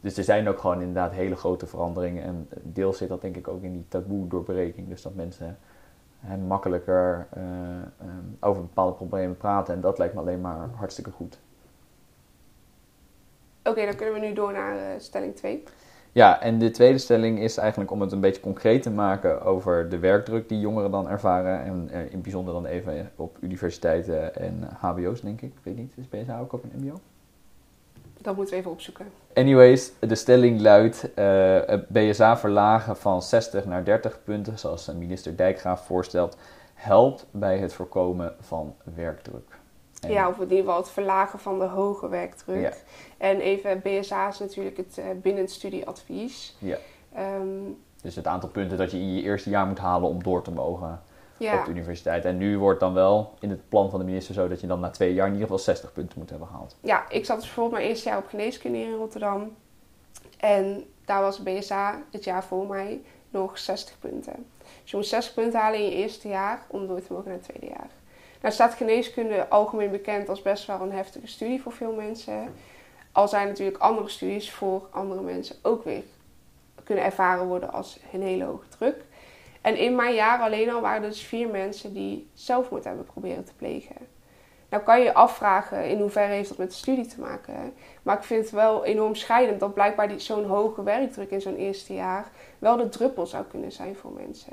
Dus 0.00 0.16
er 0.16 0.24
zijn 0.24 0.48
ook 0.48 0.58
gewoon 0.58 0.80
inderdaad 0.80 1.12
hele 1.12 1.36
grote 1.36 1.66
veranderingen. 1.66 2.22
En 2.22 2.48
deels 2.62 2.98
zit 2.98 3.08
dat 3.08 3.20
denk 3.20 3.36
ik 3.36 3.48
ook 3.48 3.62
in 3.62 3.72
die 3.72 3.88
taboe 3.88 4.28
doorbreking. 4.28 4.88
Dus 4.88 5.02
dat 5.02 5.14
mensen 5.14 5.58
hè, 6.20 6.36
makkelijker 6.36 7.26
eh, 7.30 7.42
eh, 7.42 8.06
over 8.40 8.62
bepaalde 8.62 8.96
problemen 8.96 9.36
praten. 9.36 9.74
En 9.74 9.80
dat 9.80 9.98
lijkt 9.98 10.14
me 10.14 10.20
alleen 10.20 10.40
maar 10.40 10.68
hartstikke 10.74 11.10
goed. 11.10 11.38
Oké, 13.64 13.84
dan 13.84 13.94
kunnen 13.94 14.14
we 14.14 14.20
nu 14.20 14.32
door 14.32 14.52
naar 14.52 14.76
eh, 14.76 14.98
stelling 14.98 15.36
2. 15.36 15.64
Ja, 16.12 16.40
en 16.40 16.58
de 16.58 16.70
tweede 16.70 16.98
stelling 16.98 17.40
is 17.40 17.56
eigenlijk 17.56 17.90
om 17.90 18.00
het 18.00 18.12
een 18.12 18.20
beetje 18.20 18.40
concreet 18.40 18.82
te 18.82 18.90
maken 18.90 19.42
over 19.42 19.88
de 19.88 19.98
werkdruk 19.98 20.48
die 20.48 20.60
jongeren 20.60 20.90
dan 20.90 21.08
ervaren. 21.08 21.64
En 21.64 21.88
eh, 21.90 22.00
in 22.00 22.10
het 22.10 22.22
bijzonder 22.22 22.54
dan 22.54 22.66
even 22.66 23.10
op 23.16 23.36
universiteiten 23.40 24.36
en 24.36 24.68
hbo's, 24.80 25.20
denk 25.20 25.40
ik. 25.40 25.48
Ik 25.48 25.60
weet 25.62 25.76
niet, 25.76 25.92
is 25.96 26.08
BSA 26.08 26.40
ook 26.40 26.52
op 26.52 26.62
een 26.62 26.70
mbo? 26.74 27.00
Dat 28.20 28.36
moeten 28.36 28.54
we 28.54 28.60
even 28.60 28.70
opzoeken. 28.70 29.06
Anyways, 29.34 29.92
de 29.98 30.14
stelling 30.14 30.60
luidt 30.60 31.14
eh, 31.14 31.60
het 31.66 31.88
BSA 31.88 32.36
verlagen 32.36 32.96
van 32.96 33.22
60 33.22 33.64
naar 33.64 33.84
30 33.84 34.18
punten, 34.24 34.58
zoals 34.58 34.92
minister 34.92 35.36
Dijkgraaf 35.36 35.86
voorstelt, 35.86 36.36
helpt 36.74 37.26
bij 37.30 37.58
het 37.58 37.72
voorkomen 37.72 38.34
van 38.40 38.74
werkdruk. 38.94 39.59
En- 40.00 40.10
Ja, 40.10 40.28
of 40.28 40.34
in 40.36 40.42
ieder 40.42 40.58
geval 40.58 40.76
het 40.76 40.90
verlagen 40.90 41.38
van 41.38 41.58
de 41.58 41.64
hoge 41.64 42.08
werkdruk. 42.08 42.60
Ja. 42.62 42.72
En 43.18 43.40
even, 43.40 43.80
BSA 43.82 44.28
is 44.28 44.38
natuurlijk 44.38 44.76
het 44.76 44.98
uh, 44.98 45.04
binnenstudieadvies. 45.22 46.56
Ja. 46.58 46.76
Ehm, 47.14 47.48
Dus 48.02 48.16
het 48.16 48.26
aantal 48.26 48.48
punten 48.48 48.78
dat 48.78 48.90
je 48.90 48.98
in 48.98 49.14
je 49.14 49.22
eerste 49.22 49.50
jaar 49.50 49.66
moet 49.66 49.78
halen 49.78 50.08
om 50.08 50.22
door 50.22 50.42
te 50.42 50.50
mogen 50.50 51.02
ja. 51.36 51.58
op 51.58 51.64
de 51.64 51.70
universiteit. 51.70 52.24
En 52.24 52.36
nu 52.36 52.58
wordt 52.58 52.80
dan 52.80 52.94
wel 52.94 53.34
in 53.40 53.50
het 53.50 53.68
plan 53.68 53.90
van 53.90 53.98
de 53.98 54.04
minister 54.04 54.34
zo 54.34 54.48
dat 54.48 54.60
je 54.60 54.66
dan 54.66 54.80
na 54.80 54.90
twee 54.90 55.14
jaar 55.14 55.26
in 55.26 55.32
ieder 55.32 55.48
geval 55.48 55.62
60 55.64 55.92
punten 55.92 56.18
moet 56.18 56.30
hebben 56.30 56.48
gehaald. 56.48 56.76
ja, 56.80 57.04
ik 57.08 57.24
zat 57.24 57.36
dus 57.36 57.44
bijvoorbeeld 57.46 57.76
mijn 57.76 57.88
eerste 57.88 58.08
jaar 58.08 58.18
op 58.18 58.26
geneeskunde 58.26 58.78
in 58.78 58.94
Rotterdam. 58.94 59.56
En 60.38 60.84
daar 61.04 61.20
was 61.22 61.42
BSA 61.42 62.02
het 62.10 62.24
jaar 62.24 62.44
voor 62.44 62.66
mij 62.66 63.00
nog 63.30 63.58
60 63.58 63.98
punten. 63.98 64.46
Dus 64.82 64.90
je 64.90 64.96
moet 64.96 65.06
60 65.06 65.34
punten 65.34 65.60
halen 65.60 65.78
in 65.78 65.84
je 65.84 65.94
eerste 65.94 66.28
jaar 66.28 66.62
om 66.68 66.86
door 66.86 67.00
te 67.02 67.12
mogen 67.12 67.28
naar 67.28 67.38
het 67.38 67.48
tweede 67.48 67.66
jaar. 67.66 67.90
Nou 68.40 68.54
staat 68.54 68.74
geneeskunde 68.74 69.48
algemeen 69.48 69.90
bekend 69.90 70.28
als 70.28 70.42
best 70.42 70.66
wel 70.66 70.80
een 70.80 70.92
heftige 70.92 71.26
studie 71.26 71.62
voor 71.62 71.72
veel 71.72 71.92
mensen. 71.92 72.54
Al 73.12 73.28
zijn 73.28 73.48
natuurlijk 73.48 73.78
andere 73.78 74.08
studies 74.08 74.52
voor 74.52 74.88
andere 74.90 75.20
mensen 75.20 75.56
ook 75.62 75.84
weer 75.84 76.02
kunnen 76.84 77.04
ervaren 77.04 77.46
worden 77.46 77.72
als 77.72 78.00
een 78.12 78.22
hele 78.22 78.44
hoge 78.44 78.68
druk. 78.68 79.04
En 79.60 79.76
in 79.76 79.94
mijn 79.94 80.14
jaar 80.14 80.40
alleen 80.40 80.70
al 80.70 80.80
waren 80.80 81.02
er 81.02 81.08
dus 81.08 81.22
vier 81.22 81.48
mensen 81.48 81.92
die 81.92 82.30
zelfmoord 82.34 82.84
hebben 82.84 83.04
proberen 83.04 83.44
te 83.44 83.54
plegen. 83.54 83.96
Nou 84.68 84.82
kan 84.82 84.98
je 84.98 85.04
je 85.04 85.14
afvragen 85.14 85.88
in 85.88 86.00
hoeverre 86.00 86.32
heeft 86.32 86.48
dat 86.48 86.58
met 86.58 86.70
de 86.70 86.76
studie 86.76 87.06
te 87.06 87.20
maken. 87.20 87.72
Maar 88.02 88.16
ik 88.16 88.22
vind 88.22 88.42
het 88.42 88.52
wel 88.52 88.84
enorm 88.84 89.14
scheidend 89.14 89.60
dat 89.60 89.74
blijkbaar 89.74 90.10
zo'n 90.16 90.44
hoge 90.44 90.82
werkdruk 90.82 91.30
in 91.30 91.40
zo'n 91.40 91.56
eerste 91.56 91.94
jaar 91.94 92.30
wel 92.58 92.76
de 92.76 92.88
druppel 92.88 93.26
zou 93.26 93.44
kunnen 93.44 93.72
zijn 93.72 93.96
voor 93.96 94.12
mensen. 94.12 94.52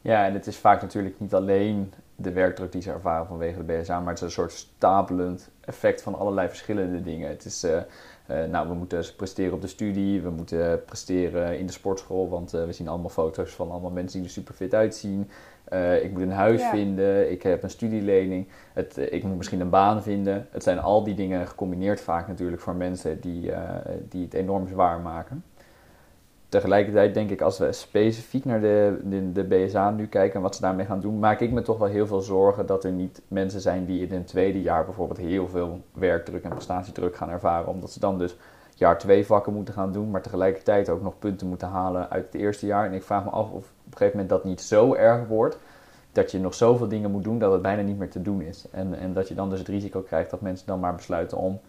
Ja, 0.00 0.24
en 0.24 0.34
het 0.34 0.46
is 0.46 0.56
vaak 0.56 0.82
natuurlijk 0.82 1.20
niet 1.20 1.34
alleen 1.34 1.92
de 2.20 2.32
werkdruk 2.32 2.72
die 2.72 2.82
ze 2.82 2.90
ervaren 2.90 3.26
vanwege 3.26 3.64
de 3.64 3.72
BSA, 3.72 3.98
maar 3.98 4.08
het 4.08 4.16
is 4.16 4.22
een 4.22 4.30
soort 4.30 4.52
stapelend 4.52 5.50
effect 5.60 6.02
van 6.02 6.14
allerlei 6.14 6.48
verschillende 6.48 7.02
dingen. 7.02 7.28
Het 7.28 7.44
is, 7.44 7.64
eh, 7.64 7.76
eh, 8.26 8.50
nou, 8.50 8.68
we 8.68 8.74
moeten 8.74 9.04
presteren 9.16 9.52
op 9.52 9.60
de 9.60 9.66
studie, 9.66 10.20
we 10.22 10.30
moeten 10.30 10.84
presteren 10.84 11.58
in 11.58 11.66
de 11.66 11.72
sportschool, 11.72 12.28
want 12.28 12.54
eh, 12.54 12.64
we 12.64 12.72
zien 12.72 12.88
allemaal 12.88 13.08
foto's 13.08 13.50
van 13.50 13.70
allemaal 13.70 13.90
mensen 13.90 14.18
die 14.18 14.28
er 14.28 14.34
super 14.34 14.54
fit 14.54 14.74
uitzien. 14.74 15.30
Ik 16.02 16.12
moet 16.12 16.22
een 16.22 16.32
huis 16.32 16.60
Ja. 16.60 16.70
vinden, 16.70 17.30
ik 17.30 17.42
heb 17.42 17.62
een 17.62 17.70
studielening, 17.70 18.48
het, 18.72 18.96
ik 18.96 19.24
moet 19.24 19.36
misschien 19.36 19.60
een 19.60 19.70
baan 19.70 20.02
vinden. 20.02 20.46
Het 20.50 20.62
zijn 20.62 20.78
al 20.78 21.04
die 21.04 21.14
dingen 21.14 21.46
gecombineerd 21.46 22.00
vaak 22.00 22.28
natuurlijk 22.28 22.62
voor 22.62 22.74
mensen 22.74 23.20
die, 23.20 23.52
die 24.08 24.24
het 24.24 24.34
enorm 24.34 24.68
zwaar 24.68 25.00
maken. 25.00 25.44
Tegelijkertijd 26.48 27.14
denk 27.14 27.30
ik, 27.30 27.40
als 27.40 27.58
we 27.58 27.72
specifiek 27.72 28.44
naar 28.44 28.60
de, 28.60 28.98
de, 29.04 29.32
de 29.32 29.44
BSA 29.44 29.90
nu 29.90 30.06
kijken 30.06 30.36
en 30.36 30.42
wat 30.42 30.54
ze 30.54 30.60
daarmee 30.60 30.86
gaan 30.86 31.00
doen, 31.00 31.18
maak 31.18 31.40
ik 31.40 31.50
me 31.50 31.62
toch 31.62 31.78
wel 31.78 31.88
heel 31.88 32.06
veel 32.06 32.20
zorgen 32.20 32.66
dat 32.66 32.84
er 32.84 32.92
niet 32.92 33.22
mensen 33.28 33.60
zijn 33.60 33.84
die 33.84 34.06
in 34.06 34.10
hun 34.10 34.24
tweede 34.24 34.62
jaar 34.62 34.84
bijvoorbeeld 34.84 35.18
heel 35.18 35.48
veel 35.48 35.80
werkdruk 35.92 36.44
en 36.44 36.50
prestatiedruk 36.50 37.16
gaan 37.16 37.30
ervaren. 37.30 37.68
Omdat 37.68 37.90
ze 37.90 38.00
dan 38.00 38.18
dus 38.18 38.36
jaar 38.74 38.98
twee 38.98 39.26
vakken 39.26 39.52
moeten 39.52 39.74
gaan 39.74 39.92
doen, 39.92 40.10
maar 40.10 40.22
tegelijkertijd 40.22 40.88
ook 40.88 41.02
nog 41.02 41.18
punten 41.18 41.48
moeten 41.48 41.68
halen 41.68 42.10
uit 42.10 42.24
het 42.24 42.34
eerste 42.34 42.66
jaar. 42.66 42.86
En 42.86 42.92
ik 42.92 43.02
vraag 43.02 43.24
me 43.24 43.30
af 43.30 43.50
of 43.50 43.52
op 43.52 43.92
een 43.92 43.98
gegeven 43.98 44.18
moment 44.18 44.28
dat 44.28 44.44
niet 44.44 44.60
zo 44.60 44.94
erg 44.94 45.26
wordt, 45.26 45.58
dat 46.12 46.30
je 46.30 46.40
nog 46.40 46.54
zoveel 46.54 46.88
dingen 46.88 47.10
moet 47.10 47.24
doen 47.24 47.38
dat 47.38 47.52
het 47.52 47.62
bijna 47.62 47.82
niet 47.82 47.98
meer 47.98 48.10
te 48.10 48.22
doen 48.22 48.40
is. 48.40 48.66
En, 48.70 48.94
en 48.98 49.12
dat 49.12 49.28
je 49.28 49.34
dan 49.34 49.50
dus 49.50 49.58
het 49.58 49.68
risico 49.68 50.00
krijgt 50.00 50.30
dat 50.30 50.40
mensen 50.40 50.66
dan 50.66 50.80
maar 50.80 50.94
besluiten 50.94 51.38
om 51.38 51.60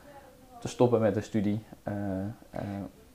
te 0.60 0.68
stoppen 0.68 1.00
met 1.02 1.14
de 1.14 1.22
studie, 1.22 1.64
eh, 1.84 1.94
eh, 2.50 2.62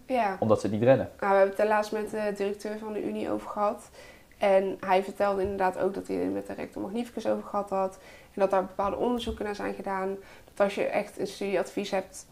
Ja. 0.06 0.36
omdat 0.40 0.60
ze 0.60 0.66
het 0.66 0.74
niet 0.74 0.84
redden. 0.84 1.10
Nou, 1.20 1.32
we 1.32 1.38
hebben 1.38 1.56
het 1.56 1.68
laatst 1.68 1.92
met 1.92 2.10
de 2.10 2.32
directeur 2.36 2.78
van 2.78 2.92
de 2.92 3.04
Unie 3.04 3.30
over 3.30 3.48
gehad. 3.48 3.90
En 4.38 4.76
hij 4.80 5.02
vertelde 5.02 5.42
inderdaad 5.42 5.78
ook 5.78 5.94
dat 5.94 6.06
hij 6.06 6.20
er 6.20 6.30
met 6.30 6.46
de 6.46 6.52
rector 6.52 6.82
magnificus 6.82 7.26
over 7.26 7.44
gehad 7.44 7.70
had. 7.70 7.98
En 8.34 8.40
dat 8.40 8.50
daar 8.50 8.64
bepaalde 8.64 8.96
onderzoeken 8.96 9.44
naar 9.44 9.54
zijn 9.54 9.74
gedaan. 9.74 10.16
Dat 10.44 10.64
als 10.64 10.74
je 10.74 10.84
echt 10.84 11.18
een 11.18 11.26
studieadvies 11.26 11.90
hebt, 11.90 12.26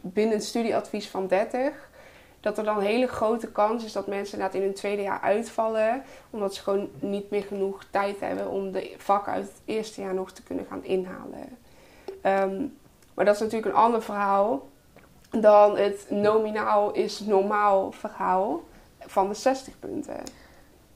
binnen 0.00 0.34
een 0.34 0.42
studieadvies 0.42 1.08
van 1.08 1.26
30, 1.26 1.90
dat 2.40 2.58
er 2.58 2.64
dan 2.64 2.76
een 2.76 2.84
hele 2.84 3.06
grote 3.06 3.52
kans 3.52 3.84
is 3.84 3.92
dat 3.92 4.06
mensen 4.06 4.32
inderdaad 4.32 4.60
in 4.60 4.66
hun 4.66 4.74
tweede 4.74 5.02
jaar 5.02 5.20
uitvallen. 5.20 6.02
Omdat 6.30 6.54
ze 6.54 6.62
gewoon 6.62 6.88
niet 6.98 7.30
meer 7.30 7.42
genoeg 7.42 7.84
tijd 7.90 8.20
hebben 8.20 8.50
om 8.50 8.72
de 8.72 8.94
vakken 8.96 9.32
uit 9.32 9.44
het 9.44 9.60
eerste 9.64 10.00
jaar 10.00 10.14
nog 10.14 10.32
te 10.32 10.42
kunnen 10.42 10.66
gaan 10.68 10.84
inhalen. 10.84 11.58
Ehm, 12.22 12.64
maar 13.14 13.24
dat 13.24 13.34
is 13.34 13.40
natuurlijk 13.40 13.74
een 13.74 13.82
ander 13.82 14.02
verhaal 14.02 14.68
dan 15.30 15.76
het 15.76 16.06
nominaal 16.10 16.92
is 16.92 17.20
normaal 17.20 17.92
verhaal 17.92 18.60
van 18.98 19.28
de 19.28 19.34
60 19.34 19.78
punten. 19.78 20.16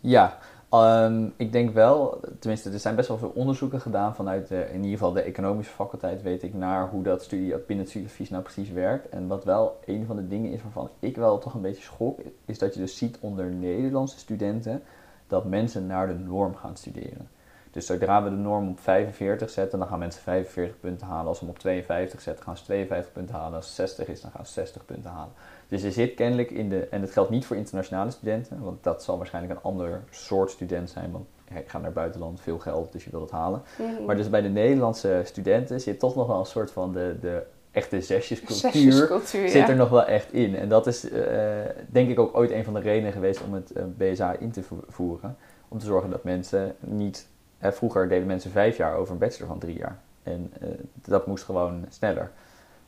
Ja, 0.00 0.38
ehm, 0.68 1.26
ik 1.36 1.52
denk 1.52 1.74
wel, 1.74 2.20
tenminste 2.38 2.70
er 2.70 2.78
zijn 2.78 2.94
best 2.94 3.08
wel 3.08 3.18
veel 3.18 3.32
onderzoeken 3.34 3.80
gedaan 3.80 4.14
vanuit 4.14 4.48
de, 4.48 4.68
in 4.68 4.76
ieder 4.76 4.90
geval 4.98 5.12
de 5.12 5.20
economische 5.20 5.72
faculteit 5.72 6.22
weet 6.22 6.42
ik 6.42 6.54
naar 6.54 6.88
hoe 6.88 7.02
dat 7.02 7.22
studie, 7.22 7.56
binnen 7.56 7.78
het 7.78 7.88
studieadvies 7.88 8.30
nou 8.30 8.42
precies 8.42 8.70
werkt. 8.70 9.08
En 9.08 9.26
wat 9.26 9.44
wel 9.44 9.80
een 9.84 10.06
van 10.06 10.16
de 10.16 10.28
dingen 10.28 10.52
is 10.52 10.62
waarvan 10.62 10.90
ik 10.98 11.16
wel 11.16 11.38
toch 11.38 11.54
een 11.54 11.60
beetje 11.60 11.82
schok, 11.82 12.20
is 12.44 12.58
dat 12.58 12.74
je 12.74 12.80
dus 12.80 12.96
ziet 12.96 13.18
onder 13.20 13.44
Nederlandse 13.44 14.18
studenten 14.18 14.82
dat 15.26 15.44
mensen 15.44 15.86
naar 15.86 16.06
de 16.06 16.14
norm 16.14 16.54
gaan 16.54 16.76
studeren. 16.76 17.28
Dus 17.72 17.86
zodra 17.86 18.22
we 18.22 18.30
de 18.30 18.36
norm 18.36 18.68
op 18.68 18.80
45 18.80 19.50
zetten, 19.50 19.78
dan 19.78 19.88
gaan 19.88 19.98
mensen 19.98 20.22
45 20.22 20.80
punten 20.80 21.06
halen. 21.06 21.26
Als 21.26 21.38
we 21.40 21.44
hem 21.46 21.54
op 21.54 21.60
52 21.60 22.20
zetten, 22.20 22.44
gaan 22.44 22.56
ze 22.56 22.64
52 22.64 23.12
punten 23.12 23.34
halen. 23.34 23.54
Als 23.54 23.66
het 23.66 23.74
60 23.74 24.08
is, 24.08 24.20
dan 24.20 24.30
gaan 24.30 24.46
ze 24.46 24.52
60 24.52 24.84
punten 24.84 25.10
halen. 25.10 25.32
Dus 25.68 25.82
er 25.82 25.92
zit 25.92 26.14
kennelijk 26.14 26.50
in 26.50 26.68
de, 26.68 26.86
en 26.86 27.00
het 27.00 27.10
geldt 27.10 27.30
niet 27.30 27.46
voor 27.46 27.56
internationale 27.56 28.10
studenten, 28.10 28.60
want 28.62 28.82
dat 28.82 29.02
zal 29.02 29.16
waarschijnlijk 29.16 29.54
een 29.54 29.62
ander 29.62 30.00
soort 30.10 30.50
student 30.50 30.90
zijn, 30.90 31.10
want 31.10 31.26
ik 31.54 31.68
ga 31.68 31.78
naar 31.78 31.92
buitenland, 31.92 32.40
veel 32.40 32.58
geld, 32.58 32.92
dus 32.92 33.04
je 33.04 33.10
wil 33.10 33.20
het 33.20 33.30
halen. 33.30 33.62
Mhm. 33.78 34.04
Maar 34.04 34.16
dus 34.16 34.30
bij 34.30 34.40
de 34.42 34.48
Nederlandse 34.48 35.20
studenten 35.24 35.80
zit 35.80 35.98
toch 35.98 36.14
nog 36.14 36.26
wel 36.26 36.38
een 36.38 36.46
soort 36.46 36.70
van 36.70 36.92
de, 36.92 37.16
de 37.20 37.42
echte 37.70 38.00
zesjescultuur, 38.00 38.70
Zesjescultuur, 38.72 39.48
zit 39.48 39.52
ja. 39.62 39.68
er 39.68 39.76
nog 39.76 39.88
wel 39.88 40.04
echt 40.04 40.32
in. 40.32 40.56
En 40.56 40.68
dat 40.68 40.86
is 40.86 41.10
eh, 41.10 41.48
denk 41.86 42.10
ik 42.10 42.18
ook 42.18 42.36
ooit 42.36 42.50
een 42.50 42.64
van 42.64 42.74
de 42.74 42.80
redenen 42.80 43.12
geweest 43.12 43.42
om 43.42 43.54
het 43.54 43.72
eh, 43.72 43.84
BSA 43.96 44.32
in 44.38 44.50
te 44.50 44.62
vo- 44.62 44.84
voeren. 44.88 45.36
Om 45.68 45.78
te 45.78 45.86
zorgen 45.86 46.10
dat 46.10 46.24
mensen 46.24 46.74
niet... 46.80 47.26
Vroeger 47.62 48.08
deden 48.08 48.26
mensen 48.26 48.50
vijf 48.50 48.76
jaar 48.76 48.96
over 48.96 49.12
een 49.12 49.18
bachelor 49.18 49.48
van 49.48 49.58
drie 49.58 49.78
jaar. 49.78 49.98
En 50.22 50.52
eh, 50.60 50.68
dat 50.94 51.26
moest 51.26 51.44
gewoon 51.44 51.84
sneller. 51.88 52.30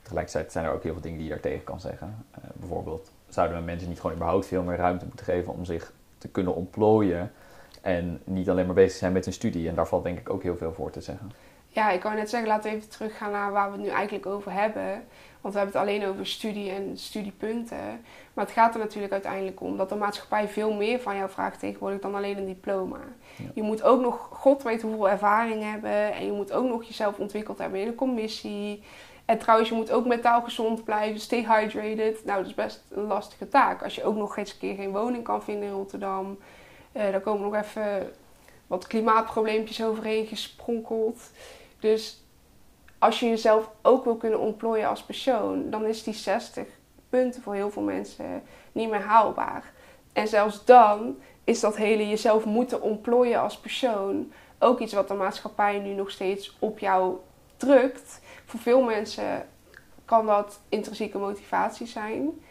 Tegelijkertijd 0.02 0.52
zijn 0.52 0.64
er 0.64 0.72
ook 0.72 0.82
heel 0.82 0.92
veel 0.92 1.02
dingen 1.02 1.18
die 1.18 1.26
je 1.26 1.32
daartegen 1.32 1.64
kan 1.64 1.80
zeggen. 1.80 2.24
Eh, 2.30 2.38
bijvoorbeeld, 2.54 3.10
zouden 3.28 3.56
we 3.56 3.62
mensen 3.62 3.88
niet 3.88 4.00
gewoon 4.00 4.16
überhaupt 4.16 4.46
veel 4.46 4.62
meer 4.62 4.76
ruimte 4.76 5.06
moeten 5.06 5.24
geven 5.24 5.52
om 5.52 5.64
zich 5.64 5.92
te 6.18 6.28
kunnen 6.28 6.54
ontplooien 6.54 7.32
en 7.82 8.20
niet 8.24 8.50
alleen 8.50 8.66
maar 8.66 8.74
bezig 8.74 8.98
zijn 8.98 9.12
met 9.12 9.24
hun 9.24 9.34
studie. 9.34 9.68
En 9.68 9.74
daar 9.74 9.88
valt 9.88 10.04
denk 10.04 10.18
ik 10.18 10.30
ook 10.30 10.42
heel 10.42 10.56
veel 10.56 10.72
voor 10.72 10.90
te 10.90 11.00
zeggen. 11.00 11.32
Ja, 11.68 11.90
ik 11.90 12.02
wou 12.02 12.14
net 12.14 12.30
zeggen, 12.30 12.48
laten 12.48 12.70
we 12.70 12.76
even 12.76 12.88
teruggaan 12.88 13.30
naar 13.30 13.52
waar 13.52 13.66
we 13.70 13.76
het 13.76 13.86
nu 13.86 13.92
eigenlijk 13.92 14.26
over 14.26 14.52
hebben. 14.52 15.04
Want 15.44 15.56
we 15.56 15.62
hebben 15.62 15.80
het 15.80 15.88
alleen 15.88 16.08
over 16.08 16.26
studie 16.26 16.70
en 16.70 16.98
studiepunten. 16.98 18.04
Maar 18.34 18.44
het 18.44 18.54
gaat 18.54 18.74
er 18.74 18.80
natuurlijk 18.80 19.12
uiteindelijk 19.12 19.60
om 19.60 19.76
dat 19.76 19.88
de 19.88 19.94
maatschappij 19.94 20.48
veel 20.48 20.72
meer 20.72 21.00
van 21.00 21.16
jou 21.16 21.30
vraagt 21.30 21.58
tegenwoordig 21.58 22.00
dan 22.00 22.14
alleen 22.14 22.36
een 22.36 22.46
diploma. 22.46 22.98
Ja. 23.36 23.44
Je 23.54 23.62
moet 23.62 23.82
ook 23.82 24.00
nog, 24.00 24.28
god 24.32 24.62
weet 24.62 24.82
hoeveel 24.82 25.08
ervaring 25.08 25.62
hebben. 25.62 26.12
En 26.12 26.26
je 26.26 26.32
moet 26.32 26.52
ook 26.52 26.68
nog 26.68 26.84
jezelf 26.84 27.18
ontwikkeld 27.18 27.58
hebben 27.58 27.80
in 27.80 27.86
een 27.86 27.94
commissie. 27.94 28.82
En 29.24 29.38
trouwens, 29.38 29.68
je 29.68 29.74
moet 29.74 29.90
ook 29.90 30.06
mentaal 30.06 30.42
gezond 30.42 30.84
blijven, 30.84 31.20
stay 31.20 31.46
hydrated. 31.46 32.24
Nou, 32.24 32.38
dat 32.38 32.46
is 32.46 32.54
best 32.54 32.84
een 32.90 33.06
lastige 33.06 33.48
taak. 33.48 33.82
Als 33.82 33.94
je 33.94 34.04
ook 34.04 34.16
nog 34.16 34.36
eens 34.36 34.52
een 34.52 34.58
keer 34.58 34.74
geen 34.74 34.92
woning 34.92 35.24
kan 35.24 35.42
vinden 35.42 35.68
in 35.68 35.74
Rotterdam. 35.74 36.38
Eh 36.92 37.10
daar 37.10 37.20
komen 37.20 37.50
nog 37.50 37.62
even 37.62 38.12
wat 38.66 38.86
klimaatprobleempjes 38.86 39.84
overheen 39.84 40.26
gespronkeld. 40.26 41.30
Dus 41.80 42.23
als 42.98 43.20
je 43.20 43.28
jezelf 43.28 43.70
ook 43.82 44.04
wil 44.04 44.16
kunnen 44.16 44.40
ontplooien 44.40 44.88
als 44.88 45.02
persoon, 45.02 45.70
dan 45.70 45.84
is 45.84 46.02
die 46.02 46.14
60 46.14 46.66
punten 47.08 47.42
voor 47.42 47.54
heel 47.54 47.70
veel 47.70 47.82
mensen 47.82 48.42
niet 48.72 48.90
meer 48.90 49.02
haalbaar. 49.02 49.72
En 50.12 50.28
zelfs 50.28 50.64
dan 50.64 51.16
is 51.44 51.60
dat 51.60 51.76
hele 51.76 52.08
jezelf 52.08 52.44
moeten 52.44 52.82
ontplooien 52.82 53.40
als 53.40 53.58
persoon 53.58 54.32
ook 54.58 54.80
iets 54.80 54.92
wat 54.92 55.08
de 55.08 55.14
maatschappij 55.14 55.78
nu 55.78 55.94
nog 55.94 56.10
steeds 56.10 56.56
op 56.58 56.78
jou 56.78 57.16
drukt. 57.56 58.20
Voor 58.44 58.60
veel 58.60 58.82
mensen 58.82 59.48
kan 60.04 60.26
dat 60.26 60.60
intrinsieke 60.68 61.18
motivatie 61.18 61.86
zijn. 61.86 62.42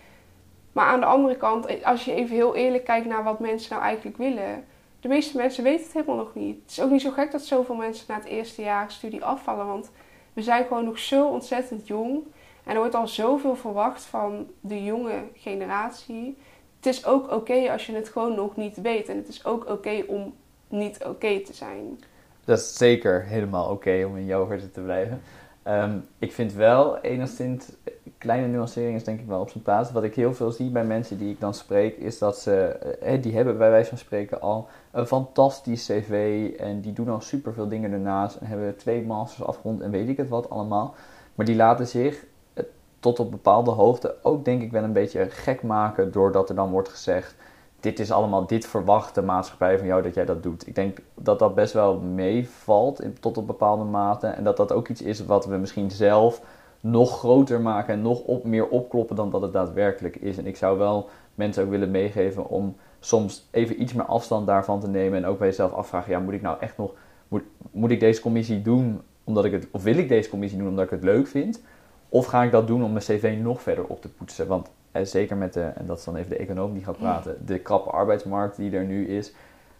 Maar 0.71 0.85
aan 0.85 0.99
de 0.99 1.05
andere 1.05 1.37
kant, 1.37 1.83
als 1.83 2.05
je 2.05 2.13
even 2.13 2.35
heel 2.35 2.55
eerlijk 2.55 2.83
kijkt 2.83 3.07
naar 3.07 3.23
wat 3.23 3.39
mensen 3.39 3.71
nou 3.71 3.83
eigenlijk 3.83 4.17
willen, 4.17 4.65
de 4.99 5.07
meeste 5.07 5.37
mensen 5.37 5.63
weten 5.63 5.83
het 5.83 5.93
helemaal 5.93 6.15
nog 6.15 6.35
niet. 6.35 6.61
Het 6.61 6.71
is 6.71 6.81
ook 6.81 6.89
niet 6.89 7.01
zo 7.01 7.11
gek 7.11 7.31
dat 7.31 7.41
zoveel 7.41 7.75
mensen 7.75 8.05
na 8.07 8.15
het 8.15 8.25
eerste 8.25 8.61
jaar 8.61 8.91
studie 8.91 9.25
afvallen, 9.25 9.67
want 9.67 9.91
we 10.33 10.41
zijn 10.41 10.65
gewoon 10.65 10.85
nog 10.85 10.99
zo 10.99 11.27
ontzettend 11.27 11.87
jong. 11.87 12.23
En 12.63 12.73
er 12.73 12.79
wordt 12.79 12.95
al 12.95 13.07
zoveel 13.07 13.55
verwacht 13.55 14.03
van 14.03 14.47
de 14.59 14.83
jonge 14.83 15.23
generatie. 15.35 16.37
Het 16.75 16.85
is 16.85 17.05
ook 17.05 17.31
oké 17.31 17.71
als 17.71 17.85
je 17.85 17.93
het 17.93 18.09
gewoon 18.09 18.35
nog 18.35 18.55
niet 18.55 18.81
weet. 18.81 19.09
En 19.09 19.17
het 19.17 19.27
is 19.27 19.45
ook 19.45 19.69
oké 19.69 20.03
om 20.07 20.33
niet 20.67 21.03
oké 21.05 21.39
te 21.39 21.53
zijn. 21.53 21.99
Dat 22.45 22.59
is 22.59 22.75
zeker 22.75 23.23
helemaal 23.23 23.69
oké 23.69 24.05
om 24.05 24.17
in 24.17 24.25
jouw 24.25 24.47
te 24.71 24.81
blijven. 24.81 25.21
Ehm, 25.63 25.97
ik 26.19 26.31
vind 26.31 26.53
wel 26.53 26.97
enigszins, 26.97 27.71
kleine 28.17 28.47
nuancering 28.47 28.95
is 28.95 29.03
denk 29.03 29.19
ik 29.19 29.27
wel 29.27 29.39
op 29.39 29.49
zijn 29.49 29.63
plaats. 29.63 29.91
Wat 29.91 30.03
ik 30.03 30.15
heel 30.15 30.33
veel 30.33 30.51
zie 30.51 30.69
bij 30.69 30.85
mensen 30.85 31.17
die 31.17 31.31
ik 31.31 31.39
dan 31.39 31.53
spreek, 31.53 31.97
is 31.97 32.17
dat 32.17 32.37
ze, 32.37 32.65
eh, 33.01 33.21
die 33.21 33.35
hebben 33.35 33.57
bij 33.57 33.69
wijze 33.69 33.89
van 33.89 33.97
spreken 33.97 34.41
al 34.41 34.67
een 34.91 35.07
fantastisch 35.07 35.85
cv 35.85 36.49
en 36.59 36.81
die 36.81 36.93
doen 36.93 37.09
al 37.09 37.21
superveel 37.21 37.67
dingen 37.67 37.91
ernaast 37.91 38.35
en 38.35 38.45
hebben 38.45 38.77
twee 38.77 39.05
masters 39.05 39.47
afgerond 39.47 39.81
en 39.81 39.91
weet 39.91 40.09
ik 40.09 40.17
het 40.17 40.29
wat 40.29 40.49
allemaal. 40.49 40.95
Maar 41.35 41.45
die 41.45 41.55
laten 41.55 41.87
zich 41.87 42.25
eh, 42.53 42.63
tot 42.99 43.19
op 43.19 43.31
bepaalde 43.31 43.71
hoogte 43.71 44.15
ook 44.21 44.45
denk 44.45 44.61
ik 44.61 44.71
wel 44.71 44.83
een 44.83 44.93
beetje 44.93 45.29
gek 45.29 45.63
maken 45.63 46.11
doordat 46.11 46.49
er 46.49 46.55
dan 46.55 46.71
wordt 46.71 46.89
gezegd 46.89 47.35
dit 47.83 47.99
is 47.99 48.11
allemaal, 48.11 48.47
dit 48.47 48.67
verwacht 48.67 49.15
de 49.15 49.21
maatschappij 49.21 49.77
van 49.77 49.87
jou 49.87 50.01
dat 50.01 50.13
jij 50.13 50.25
dat 50.25 50.43
doet. 50.43 50.67
Ik 50.67 50.75
denk 50.75 50.97
dat 51.15 51.39
dat 51.39 51.55
best 51.55 51.73
wel 51.73 51.99
meevalt 51.99 53.03
tot 53.19 53.37
op 53.37 53.47
bepaalde 53.47 53.83
mate. 53.83 54.27
En 54.27 54.43
dat 54.43 54.57
dat 54.57 54.71
ook 54.71 54.87
iets 54.87 55.01
is 55.01 55.25
wat 55.25 55.45
we 55.45 55.57
misschien 55.57 55.91
zelf 55.91 56.41
nog 56.79 57.17
groter 57.17 57.61
maken 57.61 57.93
en 57.93 58.01
nog 58.01 58.19
op, 58.19 58.43
meer 58.43 58.67
opkloppen 58.67 59.15
dan 59.15 59.29
dat 59.29 59.41
het 59.41 59.53
daadwerkelijk 59.53 60.15
is. 60.15 60.37
En 60.37 60.47
ik 60.47 60.57
zou 60.57 60.77
wel 60.77 61.09
mensen 61.35 61.63
ook 61.63 61.69
willen 61.69 61.91
meegeven 61.91 62.49
om 62.49 62.75
soms 62.99 63.47
even 63.51 63.81
iets 63.81 63.93
meer 63.93 64.05
afstand 64.05 64.47
daarvan 64.47 64.79
te 64.79 64.89
nemen. 64.89 65.17
En 65.17 65.25
ook 65.25 65.37
bij 65.37 65.47
jezelf 65.47 65.71
afvragen, 65.71 66.11
ja, 66.11 66.19
moet 66.19 66.33
ik 66.33 66.41
nou 66.41 66.57
echt 66.59 66.77
nog, 66.77 66.91
moet, 67.27 67.43
moet 67.71 67.91
ik 67.91 67.99
deze 67.99 68.21
commissie 68.21 68.61
doen 68.61 69.01
omdat 69.23 69.45
ik 69.45 69.51
het, 69.51 69.67
of 69.71 69.83
wil 69.83 69.97
ik 69.97 70.07
deze 70.07 70.29
commissie 70.29 70.59
doen 70.59 70.67
omdat 70.67 70.85
ik 70.85 70.91
het 70.91 71.03
leuk 71.03 71.27
vind? 71.27 71.61
Of 72.09 72.25
ga 72.25 72.43
ik 72.43 72.51
dat 72.51 72.67
doen 72.67 72.83
om 72.83 72.91
mijn 72.91 73.03
cv 73.03 73.37
nog 73.41 73.61
verder 73.61 73.85
op 73.85 74.01
te 74.01 74.09
poetsen? 74.09 74.47
Want 74.47 74.69
zeker 75.01 75.37
met 75.37 75.53
de, 75.53 75.61
en 75.61 75.85
dat 75.85 75.97
is 75.97 76.03
dan 76.03 76.15
even 76.15 76.29
de 76.29 76.37
econoom 76.37 76.73
die 76.73 76.83
gaat 76.83 76.97
praten, 76.97 77.45
de 77.45 77.59
krappe 77.59 77.89
arbeidsmarkt 77.89 78.55
die 78.55 78.75
er 78.75 78.85
nu 78.85 79.07
is, 79.07 79.33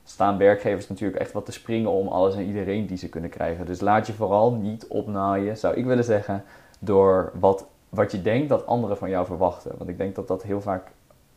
staan 0.04 0.38
werkgevers 0.38 0.90
natuurlijk 0.90 1.20
echt 1.20 1.32
wat 1.32 1.46
te 1.46 1.52
springen 1.52 1.92
om 1.92 2.08
alles 2.08 2.36
en 2.36 2.46
iedereen 2.46 2.86
die 2.86 2.98
ze 2.98 3.10
kunnen 3.10 3.30
krijgen. 3.30 3.66
Dus 3.66 3.80
laat 3.82 4.08
je 4.08 4.14
vooral 4.14 4.52
niet 4.52 4.88
opnaaien, 4.88 5.58
zou 5.58 5.76
ik 5.76 5.86
willen 5.86 6.04
zeggen, 6.04 6.44
door 6.80 7.32
wat, 7.40 7.66
wat 7.90 8.12
je 8.12 8.22
denkt 8.22 8.50
dat 8.50 8.66
anderen 8.66 8.98
van 8.98 9.10
jou 9.10 9.26
verwachten. 9.26 9.78
Want 9.78 9.90
ik 9.90 9.98
denk 9.98 10.16
dat 10.16 10.28
dat 10.28 10.44
heel 10.44 10.62
vaak 10.62 10.92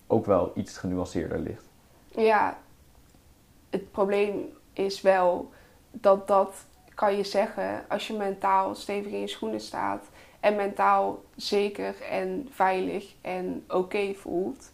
ook 0.06 0.26
wel 0.26 0.52
iets 0.54 0.78
genuanceerder 0.78 1.38
ligt. 1.38 1.64
Ja, 2.08 2.58
het 3.70 3.90
probleem 3.90 4.48
is 4.72 5.02
wel 5.02 5.50
dat 5.90 6.28
dat 6.28 6.64
kan 6.94 7.16
je 7.16 7.24
zeggen 7.24 7.84
als 7.88 8.06
je 8.06 8.16
mentaal 8.16 8.74
stevig 8.74 9.12
in 9.12 9.20
je 9.20 9.26
schoenen 9.26 9.60
staat 9.60 10.04
en 10.40 10.56
mentaal 10.56 11.22
zeker 11.36 11.94
en 12.10 12.48
veilig 12.50 13.04
en 13.20 13.64
oké 13.68 14.14
voelt. 14.14 14.70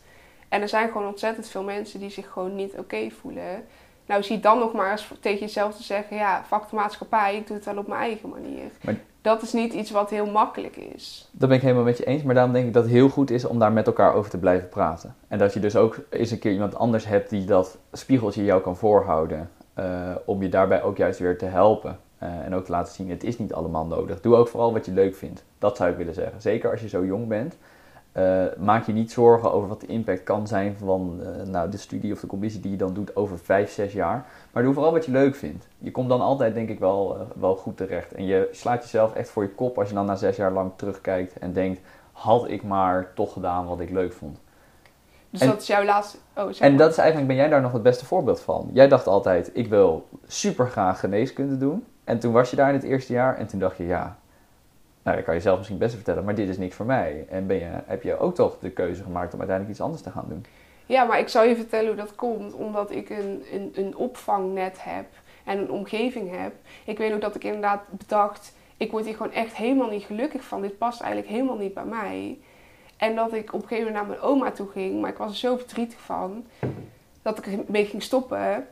En 0.49 0.63
er 0.63 0.69
zijn 0.69 0.91
gewoon 0.91 1.07
ontzettend 1.07 1.49
veel 1.49 1.63
mensen 1.63 2.01
die 2.01 2.11
zich 2.11 2.31
gewoon 2.33 2.55
niet 2.55 2.79
oké 2.79 3.11
voelen. 3.21 3.65
Nou, 4.07 4.23
zie 4.23 4.41
dan 4.41 4.59
nog 4.59 4.73
maar 4.73 4.91
eens 4.91 5.11
tegen 5.21 5.41
jezelf 5.41 5.77
te 5.77 5.83
zeggen: 5.83 6.17
ja, 6.17 6.43
fuck 6.47 6.69
de 6.71 6.77
maatschappij, 6.77 7.37
ik 7.37 7.47
doe 7.47 7.57
het 7.57 7.65
wel 7.65 7.77
op 7.77 7.87
mijn 7.87 8.01
eigen 8.01 8.29
manier. 8.29 8.71
Maar- 8.85 8.97
Dat 9.21 9.43
is 9.43 9.53
niet 9.53 9.73
iets 9.73 9.91
wat 9.91 10.11
heel 10.11 10.27
makkelijk 10.31 10.77
is. 10.77 11.29
Dat 11.33 11.49
ben 11.49 11.57
ik 11.59 11.63
helemaal 11.63 11.85
met 11.85 11.97
je 11.99 12.05
eens, 12.05 12.23
maar 12.23 12.35
daarom 12.35 12.53
denk 12.53 12.67
ik 12.67 12.73
dat 12.73 12.83
het 12.83 12.93
heel 12.93 13.09
goed 13.09 13.31
is 13.31 13.45
om 13.45 13.59
daar 13.59 13.73
met 13.73 13.87
elkaar 13.87 14.15
over 14.15 14.31
te 14.31 14.39
blijven 14.39 14.69
praten. 14.69 15.15
En 15.29 15.39
dat 15.39 15.55
je 15.55 15.61
dus 15.61 15.77
ook 15.77 15.97
eens 16.11 16.31
een 16.31 16.39
keer 16.39 16.53
iemand 16.53 16.75
anders 16.75 17.07
hebt 17.07 17.31
die 17.31 17.45
dat 17.45 17.79
spiegeltje 17.93 18.45
jou 18.45 18.63
kan 18.63 18.77
voorhouden. 18.77 19.51
eh, 19.75 20.11
om 20.25 20.43
je 20.43 20.49
daarbij 20.49 20.83
ook 20.83 20.97
juist 20.97 21.19
weer 21.19 21.39
te 21.39 21.45
helpen. 21.45 21.99
Eh, 22.23 22.45
en 22.45 22.55
ook 22.55 22.65
te 22.65 22.71
laten 22.71 22.93
zien, 22.95 23.11
het 23.11 23.25
is 23.25 23.39
niet 23.39 23.53
allemaal 23.53 23.87
nodig. 23.87 24.21
Doe 24.21 24.37
ook 24.37 24.49
vooral 24.49 24.73
wat 24.73 24.87
je 24.87 24.93
leuk 24.93 25.15
vindt. 25.15 25.45
Dat 25.59 25.77
zou 25.77 25.91
ik 25.91 25.97
willen 25.97 26.15
zeggen. 26.15 26.41
Zeker 26.41 26.71
als 26.71 26.81
je 26.81 26.89
zo 26.89 27.05
jong 27.05 27.29
bent. 27.29 27.57
eh, 28.13 28.43
maak 28.59 28.87
je 28.87 28.93
niet 28.93 29.13
zorgen 29.13 29.53
over 29.53 29.69
wat 29.69 29.81
de 29.81 29.87
impact 29.87 30.23
kan 30.23 30.47
zijn 30.47 30.77
van 30.79 31.21
eh, 31.23 31.47
nou, 31.47 31.71
de 31.71 31.77
studie 31.77 32.13
of 32.13 32.21
de 32.21 32.27
commissie 32.27 32.61
die 32.61 32.71
je 32.71 32.77
dan 32.77 32.95
doet 32.95 33.17
over 33.17 33.39
vijf, 33.39 33.71
zes 33.71 33.93
jaar. 33.93 34.27
Maar 34.53 34.63
doe 34.63 34.75
vooral 34.75 34.93
wat 34.93 35.05
je 35.05 35.11
leuk 35.13 35.35
vindt. 35.35 35.67
Je 35.79 35.91
komt 35.91 36.09
dan 36.09 36.21
altijd 36.21 36.55
denk 36.55 36.69
ik 36.69 36.79
wel, 36.79 37.17
wel 37.35 37.57
goed 37.57 37.77
terecht. 37.77 38.13
En 38.13 38.25
je 38.25 38.49
slaat 38.53 38.83
jezelf 38.83 39.15
echt 39.15 39.29
voor 39.29 39.43
je 39.43 39.49
kop 39.55 39.79
als 39.79 39.89
je 39.89 39.95
dan 39.95 40.07
na 40.07 40.15
zes 40.17 40.37
jaar 40.37 40.53
lang 40.53 40.71
terugkijkt 40.77 41.39
en 41.39 41.53
denkt... 41.53 41.81
had 42.13 42.49
ik 42.51 42.63
maar 42.63 43.11
toch 43.15 43.33
gedaan 43.33 43.67
wat 43.67 43.81
ik 43.81 43.91
leuk 43.91 44.13
vond. 44.13 44.39
Dus 45.31 45.41
En- 45.41 45.49
dat 45.49 45.61
is 45.61 45.67
jouw 45.67 45.85
laatste. 45.85 46.19
Oh, 46.37 46.47
zeg 46.47 46.59
En 46.61 46.77
dat 46.77 46.91
is 46.91 46.97
eigenlijk, 46.99 47.29
ben 47.29 47.37
jij 47.37 47.49
daar 47.49 47.61
nog 47.63 47.73
het 47.73 47.83
beste 47.83 48.05
voorbeeld 48.05 48.41
van. 48.41 48.71
Jij 48.73 48.89
dacht 48.89 49.07
altijd, 49.07 49.51
ik 49.55 49.69
wil 49.69 50.09
super 50.27 50.69
graag 50.69 51.01
geneeskunde 51.01 51.57
doen. 51.57 51.85
En 52.13 52.19
toen 52.19 52.33
was 52.33 52.51
je 52.51 52.57
daar 52.57 52.69
in 52.69 52.75
het 52.75 52.83
eerste 52.83 53.13
jaar 53.13 53.37
en 53.37 53.47
toen 53.47 53.59
dacht 53.59 53.77
je, 53.77 53.87
ja, 53.87 54.19
nou 55.03 55.17
dat 55.17 55.25
kan 55.25 55.35
je 55.35 55.41
zelf 55.41 55.57
misschien 55.57 55.79
best 55.79 55.95
vertellen, 55.95 56.25
maar 56.25 56.35
dit 56.35 56.49
is 56.49 56.59
niks 56.59 56.75
voor 56.75 56.87
mij. 56.87 57.27
En 57.29 57.47
ben 57.47 57.57
je, 57.57 57.71
heb 57.87 58.03
je 58.03 58.19
ook 58.19 58.35
toch 58.35 58.59
de 58.59 58.71
keuze 58.71 59.03
gemaakt 59.03 59.33
om 59.33 59.39
uiteindelijk 59.39 59.77
iets 59.77 59.85
anders 59.85 60.03
te 60.03 60.11
gaan 60.11 60.25
doen. 60.29 60.45
Ja, 60.87 61.05
maar 61.05 61.19
ik 61.19 61.29
zal 61.29 61.45
je 61.45 61.57
vertellen 61.57 61.87
hoe 61.87 61.97
dat 61.97 62.15
komt. 62.15 62.55
Omdat 62.55 62.91
ik 62.91 63.11
een, 63.11 63.45
een, 63.53 63.73
een 63.75 63.97
opvangnet 63.97 64.85
heb 64.85 65.07
en 65.45 65.59
een 65.59 65.71
omgeving 65.71 66.37
heb. 66.37 66.53
Ik 66.85 66.99
weet 66.99 67.13
ook 67.13 67.21
dat 67.21 67.35
ik 67.35 67.45
inderdaad 67.45 67.81
bedacht, 67.91 68.55
ik 68.77 68.91
word 68.91 69.05
hier 69.05 69.17
gewoon 69.17 69.33
echt 69.33 69.55
helemaal 69.55 69.91
niet 69.91 70.05
gelukkig 70.05 70.45
van. 70.45 70.63
Dit 70.63 70.79
past 70.79 71.01
eigenlijk 71.01 71.33
helemaal 71.33 71.59
niet 71.59 71.75
bij 71.75 71.85
mij. 71.85 72.39
En 72.97 73.15
dat 73.15 73.33
ik 73.33 73.53
op 73.53 73.63
een 73.63 73.69
gegeven 73.69 73.93
moment 73.93 74.07
naar 74.07 74.17
mijn 74.17 74.31
oma 74.31 74.51
toe 74.51 74.69
ging, 74.69 75.01
maar 75.01 75.11
ik 75.11 75.19
was 75.19 75.31
er 75.31 75.37
zo 75.37 75.57
verdrietig 75.57 76.01
van 76.01 76.47
dat 77.23 77.39
ik 77.39 77.47
ermee 77.47 77.85
ging 77.85 78.03
stoppen. 78.03 78.67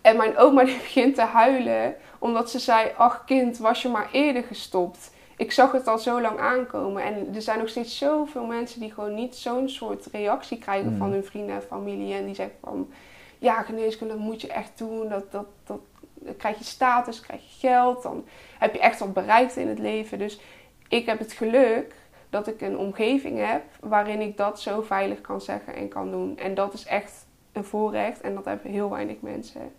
En 0.00 0.16
mijn 0.16 0.36
oma 0.36 0.64
die 0.64 0.76
begint 0.86 1.14
te 1.14 1.22
huilen 1.22 1.94
omdat 2.18 2.50
ze 2.50 2.58
zei: 2.58 2.90
Ach, 2.96 3.24
kind, 3.24 3.58
was 3.58 3.82
je 3.82 3.88
maar 3.88 4.08
eerder 4.12 4.42
gestopt. 4.42 5.10
Ik 5.36 5.52
zag 5.52 5.72
het 5.72 5.86
al 5.86 5.98
zo 5.98 6.20
lang 6.20 6.38
aankomen. 6.38 7.02
En 7.02 7.34
er 7.34 7.42
zijn 7.42 7.58
nog 7.58 7.68
steeds 7.68 7.98
zoveel 7.98 8.44
mensen 8.44 8.80
die 8.80 8.92
gewoon 8.92 9.14
niet 9.14 9.36
zo'n 9.36 9.68
soort 9.68 10.06
reactie 10.12 10.58
krijgen 10.58 10.92
Mm. 10.92 10.98
van 10.98 11.10
hun 11.12 11.24
vrienden 11.24 11.54
en 11.54 11.62
familie. 11.62 12.14
En 12.14 12.24
die 12.24 12.34
zeggen 12.34 12.56
van: 12.64 12.90
Ja, 13.38 13.62
geneeskunde, 13.62 14.14
dat 14.14 14.22
moet 14.22 14.40
je 14.40 14.48
echt 14.52 14.78
doen. 14.78 15.08
Dat, 15.08 15.32
dat, 15.32 15.46
dat, 15.64 15.80
dan 16.14 16.36
krijg 16.36 16.58
je 16.58 16.64
status, 16.64 17.20
krijg 17.20 17.40
je 17.40 17.68
geld. 17.68 18.02
Dan 18.02 18.24
heb 18.58 18.74
je 18.74 18.80
echt 18.80 18.98
wat 18.98 19.12
bereikt 19.12 19.56
in 19.56 19.68
het 19.68 19.78
leven. 19.78 20.18
Dus 20.18 20.40
ik 20.88 21.06
heb 21.06 21.18
het 21.18 21.32
geluk 21.32 21.94
dat 22.30 22.46
ik 22.46 22.60
een 22.60 22.78
omgeving 22.78 23.46
heb 23.46 23.62
waarin 23.80 24.20
ik 24.20 24.36
dat 24.36 24.60
zo 24.60 24.80
veilig 24.82 25.20
kan 25.20 25.40
zeggen 25.40 25.74
en 25.74 25.88
kan 25.88 26.10
doen. 26.10 26.38
En 26.38 26.54
dat 26.54 26.72
is 26.72 26.84
echt 26.84 27.26
een 27.52 27.64
voorrecht 27.64 28.20
en 28.20 28.34
dat 28.34 28.44
hebben 28.44 28.70
heel 28.70 28.90
weinig 28.90 29.20
mensen. 29.20 29.72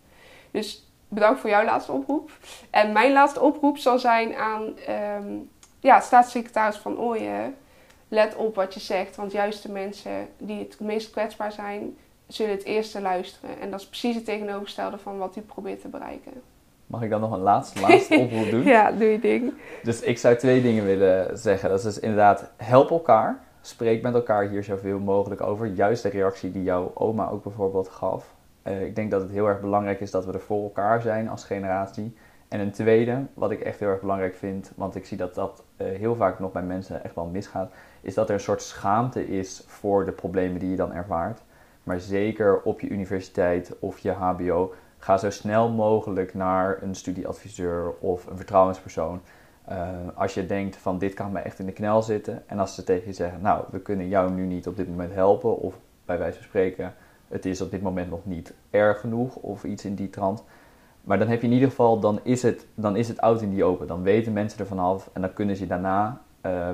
Dus 0.51 0.91
bedankt 1.07 1.39
voor 1.39 1.49
jouw 1.49 1.65
laatste 1.65 1.91
oproep. 1.91 2.31
En 2.69 2.91
mijn 2.91 3.13
laatste 3.13 3.41
oproep 3.41 3.77
zal 3.77 3.99
zijn 3.99 4.35
aan 4.35 4.77
ehm, 4.77 5.33
ja, 5.79 5.99
staatssecretaris 5.99 6.77
van 6.77 6.99
Ooyen, 6.99 7.55
let 8.07 8.35
op 8.35 8.55
wat 8.55 8.73
je 8.73 8.79
zegt. 8.79 9.15
Want 9.15 9.31
juist 9.31 9.63
de 9.63 9.71
mensen 9.71 10.27
die 10.37 10.59
het 10.59 10.79
meest 10.79 11.11
kwetsbaar 11.11 11.51
zijn, 11.51 11.97
zullen 12.27 12.51
het 12.51 12.63
eerste 12.63 13.01
luisteren. 13.01 13.59
En 13.59 13.71
dat 13.71 13.79
is 13.79 13.87
precies 13.87 14.15
het 14.15 14.25
tegenovergestelde 14.25 14.97
van 14.97 15.17
wat 15.17 15.35
u 15.35 15.41
probeert 15.41 15.81
te 15.81 15.87
bereiken. 15.87 16.33
Mag 16.87 17.01
ik 17.01 17.09
dan 17.09 17.21
nog 17.21 17.31
een 17.31 17.39
laatste, 17.39 17.79
laatste 17.79 18.15
oproep 18.15 18.49
doen? 18.51 18.63
ja, 18.63 18.91
doe 18.91 19.07
je 19.07 19.19
ding. 19.19 19.53
Dus 19.83 20.01
ik 20.01 20.17
zou 20.17 20.35
twee 20.35 20.61
dingen 20.61 20.85
willen 20.85 21.37
zeggen. 21.37 21.69
Dat 21.69 21.77
is 21.77 21.83
dus 21.83 21.99
inderdaad, 21.99 22.51
help 22.57 22.89
elkaar. 22.89 23.43
Spreek 23.61 24.01
met 24.01 24.13
elkaar 24.13 24.49
hier 24.49 24.63
zoveel 24.63 24.99
mogelijk 24.99 25.41
over. 25.41 25.67
Juist 25.67 26.03
de 26.03 26.09
reactie 26.09 26.51
die 26.51 26.63
jouw 26.63 26.91
oma 26.93 27.29
ook 27.29 27.43
bijvoorbeeld 27.43 27.89
gaf. 27.89 28.33
Uh, 28.63 28.81
ik 28.81 28.95
denk 28.95 29.11
dat 29.11 29.21
het 29.21 29.31
heel 29.31 29.47
erg 29.47 29.61
belangrijk 29.61 29.99
is 29.99 30.11
dat 30.11 30.25
we 30.25 30.33
er 30.33 30.39
voor 30.39 30.63
elkaar 30.63 31.01
zijn 31.01 31.29
als 31.29 31.43
generatie. 31.43 32.15
En 32.47 32.59
een 32.59 32.71
tweede, 32.71 33.25
wat 33.33 33.51
ik 33.51 33.59
echt 33.59 33.79
heel 33.79 33.89
erg 33.89 34.01
belangrijk 34.01 34.35
vind, 34.35 34.71
want 34.75 34.95
ik 34.95 35.05
zie 35.05 35.17
dat 35.17 35.35
dat 35.35 35.63
uh, 35.77 35.87
heel 35.87 36.15
vaak 36.15 36.39
nog 36.39 36.51
bij 36.51 36.63
mensen 36.63 37.03
echt 37.03 37.15
wel 37.15 37.25
misgaat, 37.25 37.71
is 38.01 38.13
dat 38.13 38.27
er 38.27 38.33
een 38.33 38.39
soort 38.39 38.61
schaamte 38.61 39.27
is 39.27 39.63
voor 39.67 40.05
de 40.05 40.11
problemen 40.11 40.59
die 40.59 40.69
je 40.69 40.75
dan 40.75 40.93
ervaart. 40.93 41.41
Maar 41.83 41.99
zeker 41.99 42.61
op 42.61 42.79
je 42.79 42.89
universiteit 42.89 43.75
of 43.79 43.99
je 43.99 44.11
HBO, 44.11 44.73
ga 44.97 45.17
zo 45.17 45.29
snel 45.29 45.69
mogelijk 45.69 46.33
naar 46.33 46.81
een 46.81 46.95
studieadviseur 46.95 47.93
of 47.99 48.25
een 48.27 48.37
vertrouwenspersoon. 48.37 49.21
Uh, 49.69 49.89
als 50.15 50.33
je 50.33 50.45
denkt 50.45 50.75
van 50.75 50.97
dit 50.97 51.13
kan 51.13 51.31
me 51.31 51.39
echt 51.39 51.59
in 51.59 51.65
de 51.65 51.71
knel 51.71 52.01
zitten. 52.01 52.43
En 52.47 52.59
als 52.59 52.75
ze 52.75 52.83
tegen 52.83 53.07
je 53.07 53.13
zeggen, 53.13 53.41
nou 53.41 53.63
we 53.71 53.79
kunnen 53.79 54.07
jou 54.07 54.31
nu 54.31 54.45
niet 54.45 54.67
op 54.67 54.75
dit 54.75 54.87
moment 54.87 55.13
helpen. 55.13 55.57
Of 55.57 55.75
bij 56.05 56.17
wijze 56.17 56.37
van 56.37 56.47
spreken, 56.47 56.93
het 57.31 57.45
is 57.45 57.61
op 57.61 57.71
dit 57.71 57.81
moment 57.81 58.09
nog 58.09 58.25
niet 58.25 58.53
erg 58.69 58.99
genoeg 58.99 59.35
of 59.35 59.63
iets 59.63 59.85
in 59.85 59.95
die 59.95 60.09
trant. 60.09 60.43
Maar 61.01 61.19
dan 61.19 61.27
heb 61.27 61.41
je 61.41 61.47
in 61.47 61.53
ieder 61.53 61.69
geval, 61.69 61.99
dan 61.99 62.19
is 62.23 62.41
het, 62.41 62.67
dan 62.75 62.95
is 62.95 63.07
het 63.07 63.21
oud 63.21 63.41
in 63.41 63.49
die 63.49 63.63
open. 63.63 63.87
Dan 63.87 64.03
weten 64.03 64.33
mensen 64.33 64.59
ervan 64.59 64.79
af 64.79 65.09
en 65.13 65.21
dan 65.21 65.33
kunnen 65.33 65.55
ze 65.55 65.67
daarna 65.67 66.21
uh, 66.45 66.69